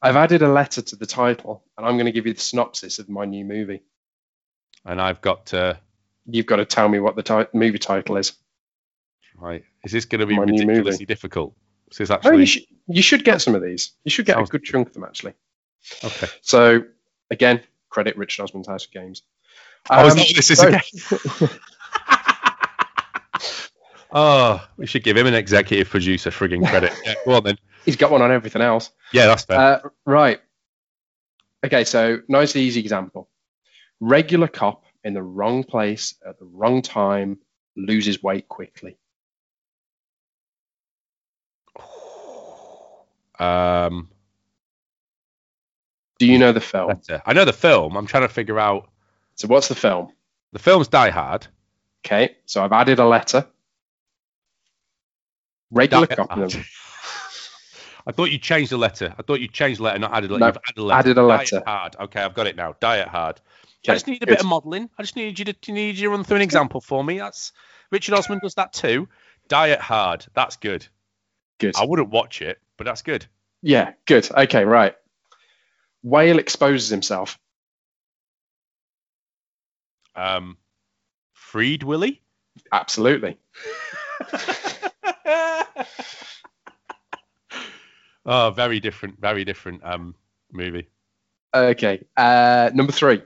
[0.00, 2.98] I've added a letter to the title, and I'm going to give you the synopsis
[2.98, 3.82] of my new movie.
[4.84, 5.78] And I've got to.
[6.26, 8.32] You've got to tell me what the ti- movie title is.
[9.36, 9.64] Right.
[9.84, 11.54] Is this going to be My ridiculously difficult?
[11.90, 13.92] Is this Oh, actually you, should, you should get some of these.
[14.04, 15.34] You should get Sounds- a good chunk of them, actually.
[16.04, 16.28] okay?
[16.42, 16.84] So,
[17.30, 19.22] again, credit Richard Osman's House of Games.
[19.90, 20.80] Oh, was Um, that this is so- again?
[24.14, 26.92] Oh, we should give him an executive producer frigging credit.
[27.02, 27.56] Yeah, go on then.
[27.86, 28.90] He's got one on everything else.
[29.10, 29.58] Yeah, that's fair.
[29.58, 30.38] Uh, right.
[31.64, 33.30] Okay, so nice easy example.
[34.00, 37.38] Regular cop in the wrong place at the wrong time
[37.74, 38.98] loses weight quickly.
[43.38, 44.08] um,
[46.18, 46.88] Do you know the film?
[46.88, 47.22] better.
[47.24, 47.96] I know the film.
[47.96, 48.90] I'm trying to figure out.
[49.36, 50.12] So what's the film?
[50.52, 51.46] The film's Die Hard.
[52.04, 53.46] Okay, so I've added a letter.
[55.70, 56.56] Regular Die cop in Hard.
[58.06, 59.14] I thought you changed the letter.
[59.16, 60.40] I thought you changed the letter, not added a letter.
[60.40, 60.98] No, You've added a letter.
[60.98, 61.56] added a letter.
[61.56, 61.96] Diet hard.
[62.00, 62.74] Okay, I've got it now.
[62.80, 63.40] Diet hard.
[63.84, 64.28] Okay, I just need a good.
[64.32, 64.90] bit of modelling.
[64.98, 67.18] I just need you to need you to run through an example for me.
[67.18, 67.52] That's
[67.90, 69.08] Richard Osman does that too.
[69.48, 70.26] Diet hard.
[70.34, 70.86] That's good.
[71.58, 71.76] Good.
[71.76, 73.26] I wouldn't watch it, but that's good.
[73.62, 74.28] Yeah, good.
[74.32, 74.96] Okay, right.
[76.02, 77.38] Whale exposes himself.
[80.14, 80.56] Um,
[81.32, 82.22] Freed Willie.
[82.70, 83.38] Absolutely.
[88.26, 90.14] oh, very different, very different um
[90.50, 90.88] movie.
[91.54, 92.04] Okay.
[92.16, 93.22] Uh, number three.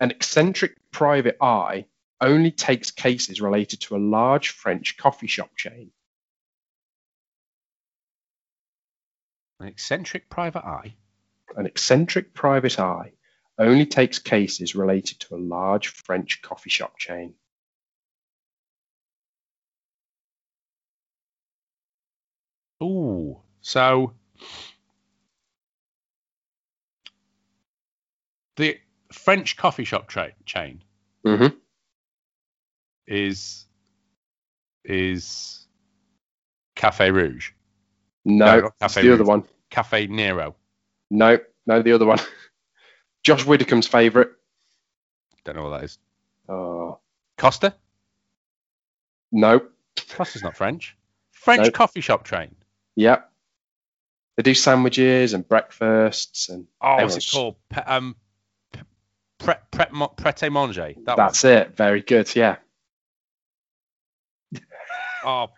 [0.00, 1.86] An eccentric private eye
[2.20, 5.90] only takes cases related to a large French coffee shop chain.
[9.60, 10.94] An eccentric private eye.
[11.56, 13.12] An eccentric private eye
[13.58, 17.34] only takes cases related to a large French coffee shop chain.
[22.82, 24.12] Ooh, so
[28.56, 28.78] the
[29.12, 30.82] French coffee shop tra- chain
[31.24, 31.56] Mm-hmm.
[33.06, 33.66] is
[34.84, 35.66] is
[36.74, 37.50] Cafe Rouge,
[38.24, 39.44] No, No, Cafe the other one.
[39.70, 40.56] Cafe Nero.
[41.10, 42.18] No, no, the other one.
[43.22, 44.28] Josh Widdicombe's favourite.
[45.44, 45.98] Don't know what that is.
[46.48, 46.98] Oh,
[47.38, 47.74] Costa.
[49.30, 49.62] no.
[50.10, 50.96] Costa's not French.
[51.32, 51.74] French Nope.
[51.74, 52.54] coffee shop chain.
[52.96, 53.30] Yep.
[54.36, 57.56] They do sandwiches and breakfasts and Oh, what's it called?
[57.68, 58.16] Pe- um,
[59.38, 60.94] pre, pre, prete manger.
[61.04, 61.76] That that's it.
[61.76, 62.34] Very good.
[62.34, 62.56] Yeah.
[65.24, 65.50] Oh,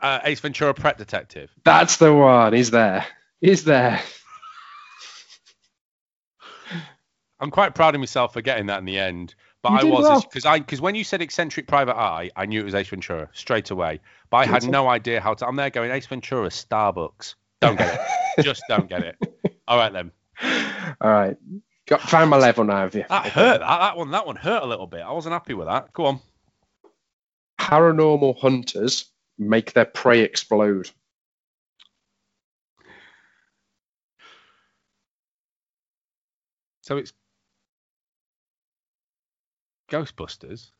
[0.00, 1.50] uh, Ace Ventura, Pret Detective.
[1.64, 2.52] That's the one.
[2.52, 3.04] He's there.
[3.40, 4.00] He's there.
[7.42, 9.34] I'm quite proud of myself for getting that in the end.
[9.62, 10.20] But You I was well.
[10.22, 13.28] because I because when you said eccentric private eye, I knew it was Ace Ventura
[13.32, 14.00] straight away.
[14.30, 15.46] But I had no idea how to.
[15.46, 17.34] I'm there going Ace Ventura, Starbucks.
[17.60, 18.00] Don't get
[18.38, 18.44] it.
[18.44, 19.16] Just don't get it.
[19.68, 20.12] All right then.
[21.00, 21.36] All right.
[21.86, 23.04] Got found my level now, have you?
[23.08, 23.58] That hurt.
[23.58, 24.12] That, that one.
[24.12, 25.00] That one hurt a little bit.
[25.00, 25.92] I wasn't happy with that.
[25.92, 26.20] Go on.
[27.60, 30.90] Paranormal hunters make their prey explode.
[36.82, 37.12] So it's
[39.92, 40.70] Ghostbusters,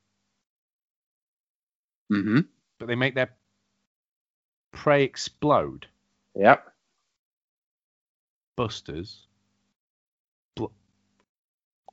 [2.10, 2.40] Mm-hmm.
[2.78, 3.30] but they make their
[4.72, 5.86] prey explode.
[6.34, 6.66] Yep.
[8.56, 9.26] Busters.
[10.56, 10.66] Bl-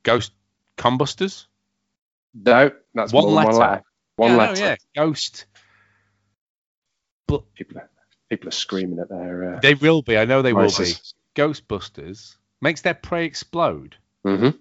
[0.02, 0.32] Ghost
[0.78, 1.46] combusters.
[2.34, 3.82] No, that's One more than letter.
[4.16, 4.60] One yeah, no, letter.
[4.60, 4.76] yeah.
[4.96, 5.46] Ghost.
[7.54, 7.90] People, are,
[8.30, 9.56] people are screaming at their.
[9.56, 10.16] Uh, They will be.
[10.16, 10.94] I know they will be.
[11.36, 13.96] Ghostbusters makes their prey explode.
[14.26, 14.58] Mhm.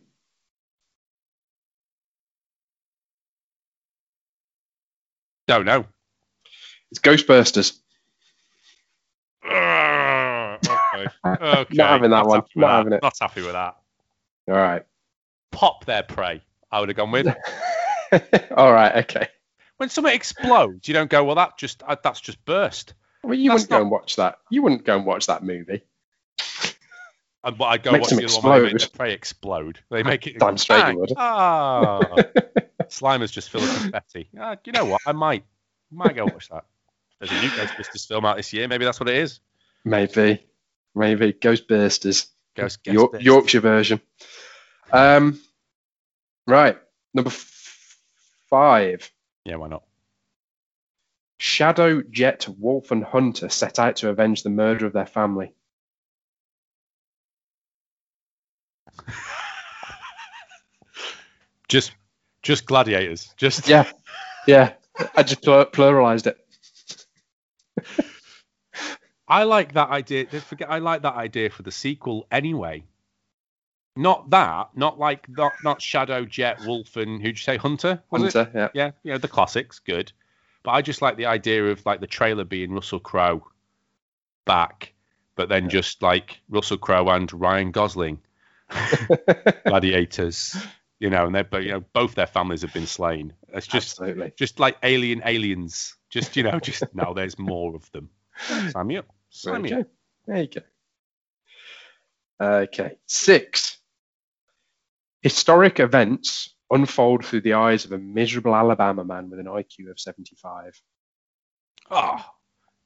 [5.49, 5.83] Don't know.
[6.91, 7.79] It's Ghostbusters.
[9.43, 11.07] okay.
[11.25, 11.75] okay.
[11.75, 12.43] Not having that one.
[12.55, 12.75] Not that.
[12.77, 13.01] having it.
[13.01, 13.75] Not happy with that.
[14.47, 14.85] All right.
[15.51, 16.43] Pop their prey.
[16.71, 17.25] I would have gone with.
[18.55, 18.97] All right.
[18.97, 19.27] Okay.
[19.77, 22.93] when something explodes, you don't go, well, that just uh, that's just burst.
[23.23, 24.37] Well, you That's wouldn't go and watch that.
[24.51, 25.81] You wouldn't go and watch that movie.
[27.43, 28.79] And but I'd go Makes watch the other one make explode.
[28.79, 29.79] their prey explode.
[29.89, 30.37] They make it.
[30.37, 31.13] Damn straight you would.
[31.17, 32.01] Ah,
[32.91, 34.29] Slimer's just full of confetti.
[34.39, 35.01] Ah, you know what?
[35.05, 35.43] I might,
[35.91, 36.65] might go watch that.
[37.19, 38.67] There's a new Ghostbusters film out this year.
[38.67, 39.39] Maybe that's what it is.
[39.83, 40.45] Maybe.
[40.95, 42.27] Maybe Ghost Ghostbusters.
[42.57, 43.21] York, Ghostbusters.
[43.21, 44.01] Yorkshire version.
[44.91, 45.39] Um.
[46.47, 46.77] Right.
[47.13, 47.97] Number f-
[48.49, 49.09] five.
[49.45, 49.83] Yeah, why not?
[51.37, 55.53] Shadow, Jet, Wolf, and Hunter set out to avenge the murder of their family.
[61.69, 61.91] Just,
[62.41, 63.33] just gladiators.
[63.37, 63.89] Just Yeah.
[64.47, 64.73] Yeah.
[65.15, 66.37] I just plur- pluralized it.
[69.27, 70.25] I like that idea.
[70.25, 72.83] Forget, I like that idea for the sequel anyway.
[73.95, 78.01] Not that, not like not not Shadow, Jet, Wolf, and who'd you say Hunter?
[78.09, 78.33] Was it?
[78.33, 78.51] Hunter.
[78.55, 78.69] Yeah.
[78.73, 80.11] Yeah, you know the classics, good.
[80.63, 83.45] But I just like the idea of like the trailer being Russell Crowe
[84.45, 84.93] back,
[85.35, 88.19] but then just like Russell Crowe and Ryan Gosling,
[89.65, 90.57] gladiators.
[90.99, 93.33] You know, and they're but you know both their families have been slain.
[93.53, 94.33] It's just Absolutely.
[94.37, 95.95] just like alien aliens.
[96.09, 98.09] Just you know, just now there's more of them.
[98.71, 99.05] Sign me up.
[99.29, 99.83] Sign There you up.
[99.83, 99.89] go.
[100.27, 100.61] There you go.
[102.63, 102.97] Okay.
[103.05, 103.77] Six.
[105.21, 109.99] Historic events unfold through the eyes of a miserable Alabama man with an IQ of
[109.99, 110.81] 75.
[111.91, 112.23] Oh,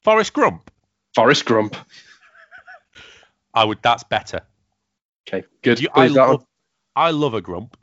[0.03, 0.71] Forrest Grump.
[1.15, 1.75] Forrest Grump.
[3.53, 3.79] I would.
[3.83, 4.41] That's better.
[5.27, 5.79] Okay, good.
[5.79, 6.45] You, I love.
[6.95, 7.77] I love a grump.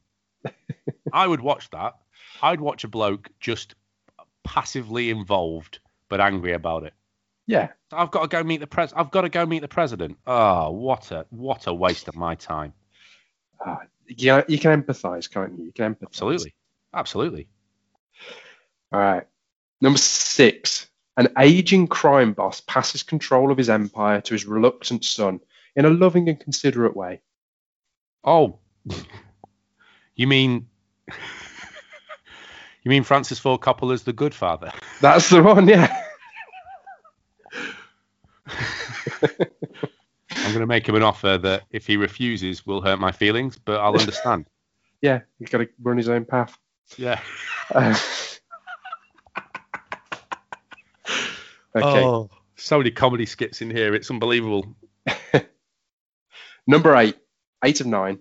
[1.12, 1.94] I would watch that.
[2.42, 3.74] I'd watch a bloke just
[4.44, 6.92] passively involved but angry about it.
[7.46, 7.68] Yeah.
[7.92, 8.92] I've got to go meet the pres.
[8.94, 10.18] I've got to go meet the president.
[10.26, 12.72] Oh, what a what a waste of my time.
[13.64, 15.66] Ah, yeah, you can empathise, can't you?
[15.66, 16.06] You can empathise.
[16.06, 16.54] Absolutely,
[16.94, 17.48] absolutely.
[18.92, 19.26] All right.
[19.80, 20.86] Number six.
[21.16, 25.40] An aging crime boss passes control of his empire to his reluctant son
[25.76, 27.20] in a loving and considerate way.
[28.24, 28.58] Oh,
[30.20, 30.66] you mean
[32.82, 34.72] You mean Francis Ford Coppola's The Good Father?
[35.00, 36.04] That's the one, yeah.
[39.22, 43.58] I'm going to make him an offer that if he refuses will hurt my feelings,
[43.58, 44.46] but I'll understand.
[45.02, 46.58] Yeah, he's got to run his own path.
[46.98, 47.22] yeah.
[47.74, 47.96] Uh,
[51.74, 52.04] okay.
[52.04, 53.94] Oh, so many comedy skits in here.
[53.94, 54.76] It's unbelievable.
[56.66, 57.16] Number eight,
[57.64, 58.18] eight of nine.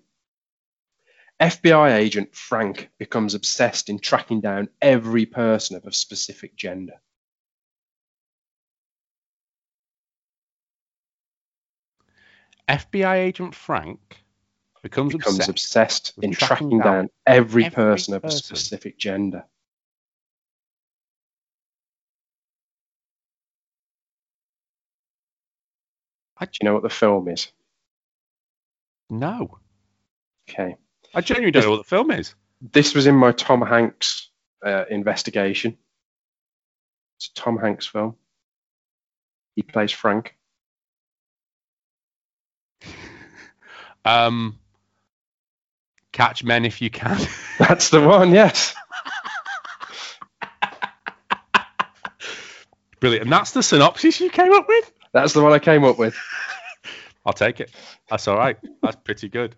[1.40, 6.96] FBI agent Frank becomes obsessed in tracking down every person of a specific gender.
[12.68, 14.00] FBI agent Frank
[14.84, 15.50] becomes, Becomes obsessed.
[15.50, 19.46] obsessed in tracking down down every, every person of a specific gender.
[26.40, 27.52] Do you know what the film is?
[29.10, 29.60] No,
[30.48, 30.78] Okay.
[31.14, 32.36] I genuinely don't know what the film is.
[32.62, 34.30] This was in my Tom Hanks
[34.66, 35.78] uh, investigation.
[37.18, 38.16] It's a Tom Hanks film.
[39.56, 40.36] He plays Frank.
[44.06, 44.58] Um,
[46.14, 47.20] Catch Men If You Can.
[47.60, 48.74] That's the one, yes.
[53.00, 53.24] Brilliant.
[53.24, 54.92] And that's the synopsis you came up with?
[55.14, 56.18] That's the one I came up with.
[57.26, 57.72] I'll take it.
[58.10, 58.58] That's all right.
[58.82, 59.56] That's pretty good.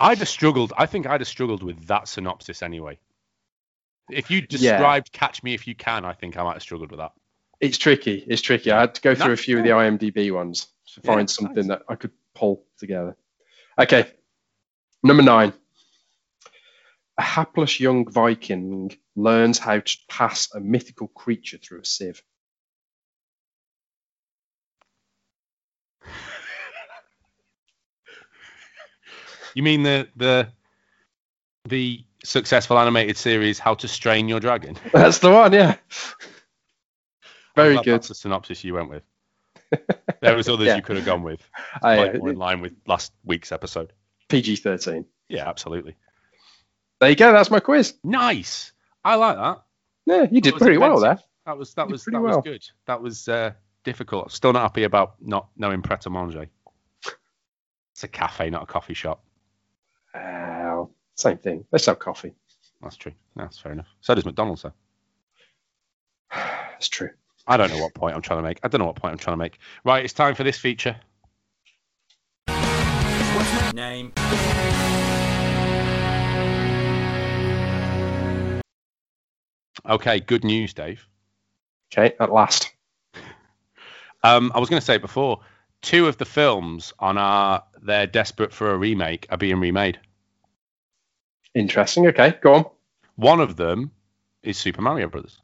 [0.00, 0.72] I'd have struggled.
[0.76, 2.98] I think I'd have struggled with that synopsis anyway.
[4.10, 7.00] If you described Catch Me If You Can, I think I might have struggled with
[7.00, 7.12] that.
[7.60, 8.24] It's tricky.
[8.26, 8.70] It's tricky.
[8.70, 11.30] I had to go through a That's few of the IMDb ones to Yeah, find
[11.30, 11.78] something nice.
[11.78, 13.16] that I could pull together.
[13.78, 14.10] Okay.
[15.02, 15.52] Number nine.
[17.18, 22.22] A hapless young Viking learns how to pass a mythical creature through a sieve.
[29.56, 30.48] You mean the the
[31.64, 34.76] the successful animated series How to Strain Your Dragon?
[34.92, 35.76] That's the one, yeah.
[37.54, 37.86] Very good.
[37.86, 39.02] That's the synopsis you went with.
[40.20, 40.76] There was others Yeah.
[40.76, 41.40] you could have gone with.
[41.82, 43.94] I, Quite more in line with last week's episode.
[44.28, 45.06] PG 13.
[45.30, 45.96] Yeah, absolutely.
[47.00, 47.32] There you go.
[47.32, 47.94] That's my quiz.
[48.04, 48.72] Nice.
[49.06, 49.62] I like that.
[50.04, 51.18] Yeah, you did was pretty well there.
[51.46, 52.42] That was that was that was well.
[52.42, 52.62] good.
[52.86, 53.52] That was uh,
[53.84, 54.32] difficult.
[54.32, 56.46] Still not happy about not knowing Pret a Manger.
[57.94, 59.22] It's a cafe, not a coffee shop.
[60.16, 61.64] Oh, same thing.
[61.70, 62.32] They sell coffee.
[62.82, 63.12] That's true.
[63.34, 63.88] That's fair enough.
[64.00, 64.72] So does McDonald's, though.
[66.32, 67.10] That's true.
[67.46, 68.58] I don't know what point I'm trying to make.
[68.62, 69.58] I don't know what point I'm trying to make.
[69.84, 70.96] Right, it's time for this feature.
[73.72, 74.12] Name.
[79.88, 81.06] Okay, good news, Dave.
[81.92, 82.72] Okay, at last.
[84.24, 85.38] Um, I was going to say before.
[85.82, 90.00] Two of the films on our they're desperate for a remake are being remade.
[91.56, 92.08] Interesting.
[92.08, 92.66] Okay, go on.
[93.16, 93.92] One of them
[94.42, 95.40] is Super Mario Brothers.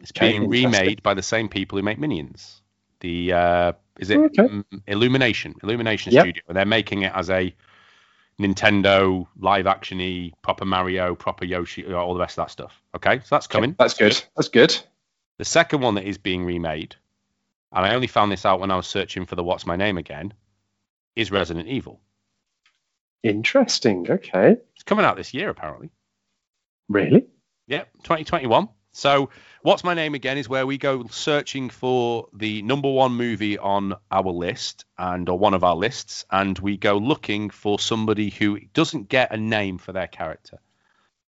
[0.00, 2.62] It's Okay, being remade by the same people who make Minions.
[3.00, 4.48] The uh, is it Okay.
[4.48, 5.54] mm, Illumination?
[5.62, 6.24] Illumination Yep.
[6.24, 6.42] Studio.
[6.48, 7.54] And they're making it as a
[8.40, 12.82] Nintendo live actiony proper Mario, proper Yoshi, all the rest of that stuff.
[12.96, 13.76] Okay, so that's coming.
[13.78, 14.22] That's good.
[14.36, 14.76] That's good.
[15.38, 16.96] The second one that is being remade,
[17.72, 19.98] and I only found this out when I was searching for the What's My Name
[19.98, 20.34] again,
[21.16, 22.00] is Resident Evil.
[23.22, 24.10] Interesting.
[24.10, 24.56] Okay.
[24.74, 25.90] It's coming out this year apparently.
[26.88, 27.26] Really?
[27.66, 28.68] Yep, 2021.
[28.92, 33.58] So, What's My Name Again is where we go searching for the number one movie
[33.58, 38.30] on our list and or one of our lists, and we go looking for somebody
[38.30, 40.60] who doesn't get a name for their character.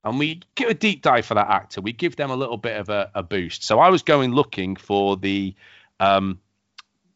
[0.05, 1.81] And we give a deep dive for that actor.
[1.81, 3.65] We give them a little bit of a, a boost.
[3.65, 5.55] So I was going looking for the
[5.99, 6.39] um,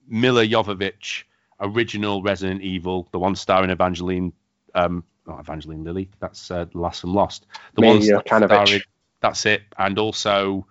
[0.08, 1.24] Milla Jovovich
[1.60, 4.32] original Resident Evil, the one starring Evangeline,
[4.74, 6.10] um, not Evangeline Lilly.
[6.20, 7.46] That's uh, Last and Lost.
[7.74, 7.96] The one
[8.48, 8.82] starring-
[9.20, 9.62] That's it.
[9.78, 10.66] And also,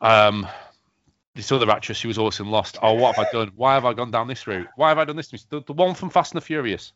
[0.00, 0.46] um,
[1.34, 2.78] this other actress who was also in Lost.
[2.82, 3.52] Oh, what have I done?
[3.56, 4.68] Why have I gone down this route?
[4.76, 5.28] Why have I done this?
[5.28, 6.92] The, the one from Fast and the Furious.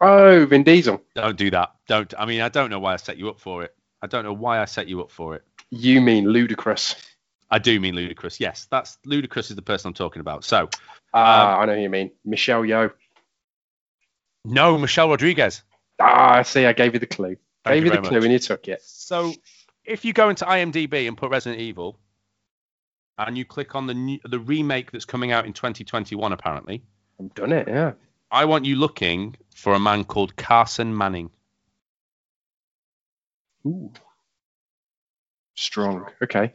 [0.00, 1.00] Oh, Vin Diesel.
[1.14, 1.72] Don't do that.
[1.86, 2.12] Don't.
[2.18, 3.74] I mean, I don't know why I set you up for it.
[4.02, 5.42] I don't know why I set you up for it.
[5.70, 6.96] You mean Ludacris?
[7.50, 8.40] I do mean Ludacris.
[8.40, 10.44] Yes, that's Ludacris is the person I'm talking about.
[10.44, 10.68] So,
[11.12, 12.10] Ah, I know who you mean.
[12.24, 12.90] Michelle Yeoh.
[14.44, 15.62] No, Michelle Rodriguez.
[16.00, 16.66] Ah, I see.
[16.66, 17.36] I gave you the clue.
[17.64, 18.24] Thank gave you you the clue much.
[18.24, 18.82] and you took it.
[18.82, 19.32] So,
[19.84, 21.98] if you go into IMDb and put Resident Evil,
[23.16, 26.82] and you click on the new, the remake that's coming out in 2021, apparently,
[27.20, 27.68] I've done it.
[27.68, 27.92] Yeah.
[28.30, 31.30] I want you looking for a man called Carson Manning.
[33.66, 33.92] Ooh.
[35.54, 36.06] Strong.
[36.22, 36.52] Okay.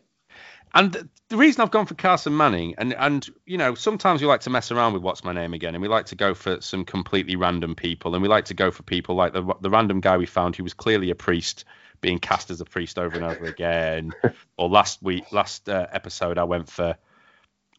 [0.73, 4.41] And the reason I've gone for Carson Manning, and and you know, sometimes we like
[4.41, 6.85] to mess around with what's my name again, and we like to go for some
[6.85, 10.17] completely random people, and we like to go for people like the the random guy
[10.17, 11.65] we found who was clearly a priest
[12.01, 14.13] being cast as a priest over and over again.
[14.57, 16.95] or last week, last uh, episode, I went for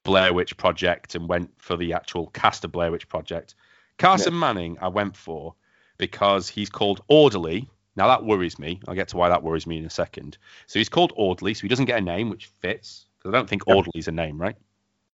[0.05, 3.55] Blair Witch Project and went for the actual cast of Blair Witch Project.
[3.99, 5.55] Carson Manning, I went for
[5.99, 7.69] because he's called Orderly.
[7.97, 8.81] Now that worries me.
[8.87, 10.39] I'll get to why that worries me in a second.
[10.67, 13.49] So he's called Audley, so he doesn't get a name, which fits because I don't
[13.49, 13.77] think Yep.
[13.77, 14.57] Orderly's a name, right?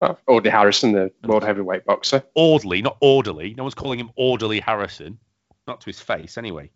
[0.02, 2.22] Oh, Audley Harrison, the world heavyweight boxer.
[2.34, 3.54] Audley, not Orderly.
[3.54, 5.18] No one's calling him Orderly Harrison.
[5.66, 6.70] Not to his face, anyway.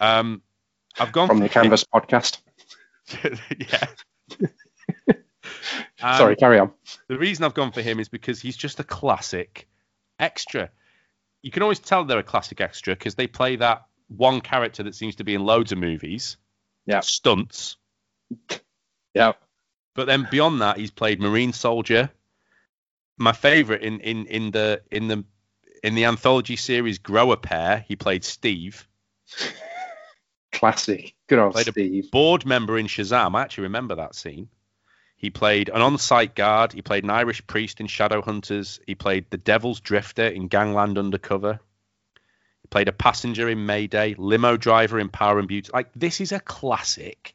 [0.00, 0.42] Um,
[0.98, 2.38] I've gone from the Canvas podcast.
[3.58, 3.86] yeah.
[6.16, 6.72] Sorry, carry on.
[7.08, 9.66] The reason I've gone for him is because he's just a classic
[10.20, 10.70] extra.
[11.42, 14.94] You can always tell they're a classic extra because they play that one character that
[14.94, 16.36] seems to be in loads of movies.
[16.86, 17.00] Yeah.
[17.00, 17.76] Stunts.
[19.14, 19.32] Yeah.
[19.94, 22.10] But then beyond that, he's played Marine Soldier.
[23.18, 25.24] My favourite in, in, in the in the
[25.82, 28.86] in the anthology series Grower Pair, he played Steve.
[30.52, 31.14] Classic.
[31.28, 32.10] Good old Played a- Steve.
[32.10, 33.34] board member in Shazam.
[33.36, 34.48] I actually remember that scene.
[35.16, 36.72] He played an on-site guard.
[36.72, 38.78] He played an Irish priest in Shadowhunters.
[38.86, 41.58] He played the Devil's Drifter in Gangland Undercover.
[42.70, 45.70] Played a passenger in Mayday, limo driver in Power and Beauty.
[45.72, 47.34] Like this is a classic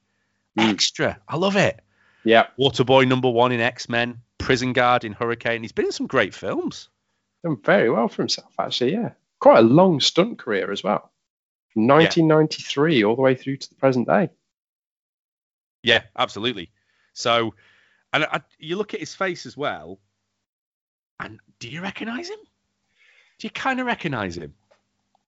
[0.57, 0.69] Mm.
[0.69, 1.19] extra.
[1.27, 1.79] I love it.
[2.23, 2.45] Yeah.
[2.59, 5.63] Waterboy number one in X Men, prison guard in Hurricane.
[5.63, 6.89] He's been in some great films.
[7.43, 8.93] Done very well for himself, actually.
[8.93, 9.13] Yeah.
[9.39, 11.11] Quite a long stunt career as well.
[11.73, 14.29] From 1993 all the way through to the present day.
[15.81, 16.71] Yeah, absolutely.
[17.13, 17.55] So,
[18.13, 19.99] and I, you look at his face as well,
[21.19, 22.39] and do you recognise him?
[23.39, 24.53] Do you kind of recognise him?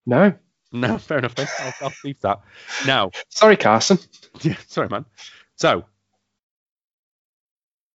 [0.06, 0.34] No.
[0.72, 1.36] No, fair enough.
[1.36, 1.48] Then.
[1.60, 2.42] I'll, I'll leave that.
[2.86, 4.00] Now, Sorry, Carson.
[4.42, 5.06] yeah, sorry, man.
[5.56, 5.86] So,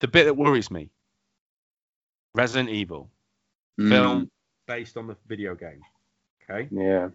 [0.00, 0.90] the bit that worries me:
[2.34, 3.11] Resident Evil
[3.78, 3.90] hmm.
[3.90, 4.30] film
[4.66, 5.82] based on the video game.
[6.48, 7.11] Okay, Yeah.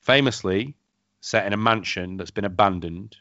[0.00, 0.76] famously
[1.20, 3.16] set in a mansion that's been abandoned,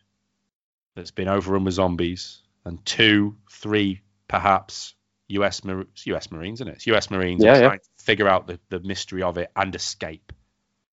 [0.95, 4.93] that's been overrun with zombies, and two, three, perhaps
[5.29, 5.63] U.S.
[5.63, 6.31] Mar- U.S.
[6.31, 6.75] Marines, isn't it?
[6.75, 7.09] It's U.S.
[7.09, 7.67] Marines Yeah, yeah.
[7.67, 10.31] trying to figure out the, the mystery of it and escape.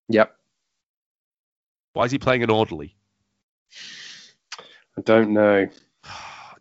[0.09, 0.35] Yep.
[1.95, 2.97] Why is he playing an orderly?
[4.99, 5.67] I don't know.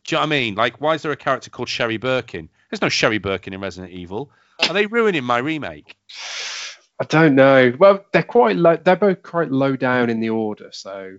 [0.05, 0.55] Do you know what I mean?
[0.55, 2.49] Like, why is there a character called Sherry Birkin?
[2.69, 4.31] There's no Sherry Birkin in Resident Evil.
[4.67, 5.97] Are they ruining my remake?
[6.99, 7.73] I don't know.
[7.77, 8.77] Well, they're quite low.
[8.77, 11.17] They're both quite low down in the order, so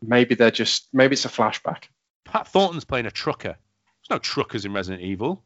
[0.00, 1.84] maybe they're just maybe it's a flashback.
[2.24, 3.56] Pat Thornton's playing a trucker.
[3.56, 5.44] There's no truckers in Resident Evil.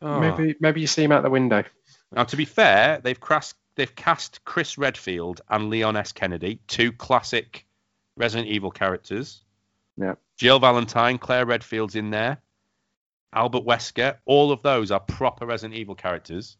[0.00, 0.20] Oh.
[0.20, 1.64] Maybe maybe you see him out the window.
[2.12, 6.12] Now, to be fair, they've cast they've cast Chris Redfield and Leon S.
[6.12, 7.66] Kennedy, two classic
[8.16, 9.42] Resident Evil characters.
[9.96, 10.14] Yeah.
[10.36, 12.38] Jill Valentine, Claire Redfield's in there.
[13.32, 16.56] Albert Wesker, all of those are proper Resident Evil characters.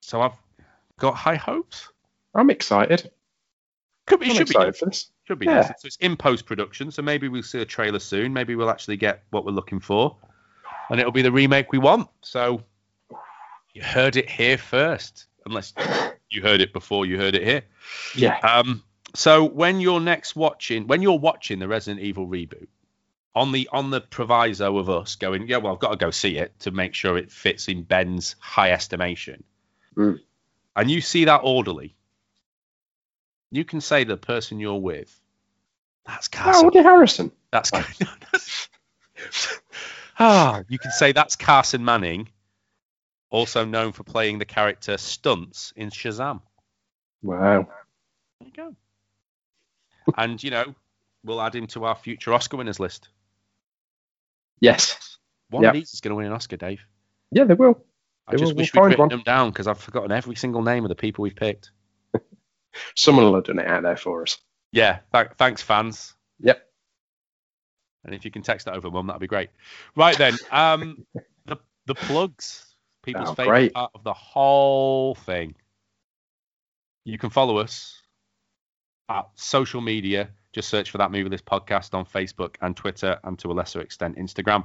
[0.00, 0.36] So I've
[0.98, 1.88] got high hopes.
[2.34, 3.10] I'm excited.
[4.06, 4.78] Could be, I'm should be, excited good.
[4.78, 5.10] for this.
[5.24, 5.46] should be.
[5.46, 5.66] Yeah.
[5.66, 5.74] good.
[5.78, 8.32] So it's in post production, so maybe we'll see a trailer soon.
[8.32, 10.16] Maybe we'll actually get what we're looking for,
[10.88, 12.08] and it'll be the remake we want.
[12.22, 12.62] So
[13.74, 15.72] you heard it here first, unless
[16.30, 17.62] you heard it before you heard it here.
[18.14, 18.38] Yeah.
[18.38, 18.82] Um,
[19.14, 22.68] so when you're next watching, when you're watching the Resident Evil reboot,
[23.34, 26.38] on the on the proviso of us going, yeah, well, I've got to go see
[26.38, 29.44] it to make sure it fits in Ben's high estimation,
[29.96, 30.18] Mm.
[30.76, 31.94] and you see that orderly,
[33.50, 35.20] you can say the person you're with,
[36.06, 36.64] that's Oh, Carson.
[36.66, 37.32] Woody Harrison.
[37.50, 37.70] That's
[40.18, 42.28] ah, you can say that's Carson Manning,
[43.30, 46.40] also known for playing the character Stunts in Shazam.
[47.22, 47.68] Wow.
[48.40, 48.76] There you go.
[50.16, 50.74] and you know,
[51.24, 53.08] we'll add him to our future Oscar winners list.
[54.60, 55.18] Yes.
[55.50, 55.70] One Yeah.
[55.70, 56.80] of these is going to win an Oscar, Dave.
[57.30, 57.84] Yeah, they will.
[58.26, 59.08] I They just will- wish we'll we'd written one.
[59.10, 61.70] them down because I've forgotten every single name of the people we've picked.
[62.94, 64.38] Someone will have done it out there for us.
[64.72, 66.14] Yeah, th- thanks, fans.
[66.40, 66.62] Yep.
[68.04, 69.50] And if you can text that over, Mum, that'd be great.
[69.96, 71.04] Right then, um,
[71.46, 71.56] the
[71.86, 72.67] the plugs,
[73.02, 73.72] people's Oh, favorite great.
[73.74, 75.54] part of the whole thing.
[77.04, 78.02] You can follow us
[79.08, 80.30] at social media.
[80.52, 83.80] Just search for that movie list podcast on Facebook and Twitter, and to a lesser
[83.80, 84.64] extent Instagram.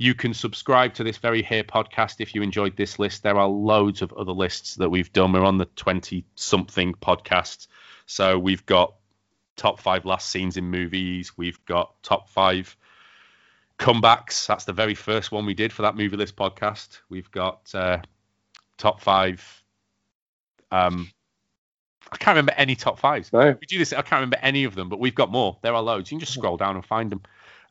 [0.00, 3.24] You can subscribe to this very here podcast if you enjoyed this list.
[3.24, 5.32] There are loads of other lists that we've done.
[5.32, 7.66] We're on the 20 something podcast.
[8.06, 8.94] So we've got
[9.56, 11.36] top five last scenes in movies.
[11.36, 12.76] We've got top five
[13.78, 14.46] comebacks.
[14.46, 16.98] That's the very first one we did for that movie list podcast.
[17.08, 17.98] We've got uh,
[18.76, 19.62] top five.
[20.70, 21.10] Um,
[22.10, 23.32] I can't remember any top fives.
[23.32, 23.56] No.
[23.60, 23.92] We do this.
[23.92, 25.58] I can't remember any of them, but we've got more.
[25.62, 26.10] There are loads.
[26.10, 27.22] You can just scroll down and find them.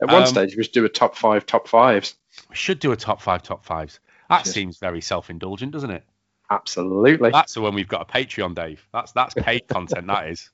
[0.02, 2.16] At one Um, stage, we should do a top five, top fives.
[2.50, 4.00] We should do a top five, top fives.
[4.30, 4.54] That Yes.
[4.54, 6.04] seems very self-indulgent, doesn't it?
[6.52, 7.32] Absolutely.
[7.32, 8.88] That's the one we've got a Patreon, Dave.
[8.94, 10.08] That's that's paid content.
[10.08, 10.50] That is.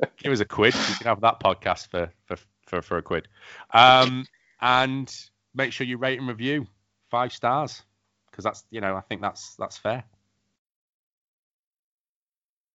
[0.18, 0.74] Give us a quid.
[0.74, 2.36] You can have that podcast for for
[2.66, 3.26] for, for a quid.
[3.72, 4.26] Um,
[4.60, 5.12] and
[5.54, 6.66] make sure you rate and review
[7.10, 7.82] five stars
[8.30, 10.04] because that's you know I think that's that's fair.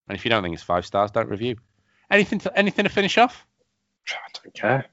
[0.08, 1.56] And if you don't think it's five stars, don't review.
[2.10, 3.46] Anything to anything to finish off?
[4.08, 4.86] I don't care.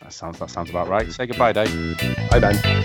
[0.00, 1.10] That sounds that sounds about right.
[1.12, 1.96] Say goodbye, Dave.
[2.30, 2.80] Bye, Ben.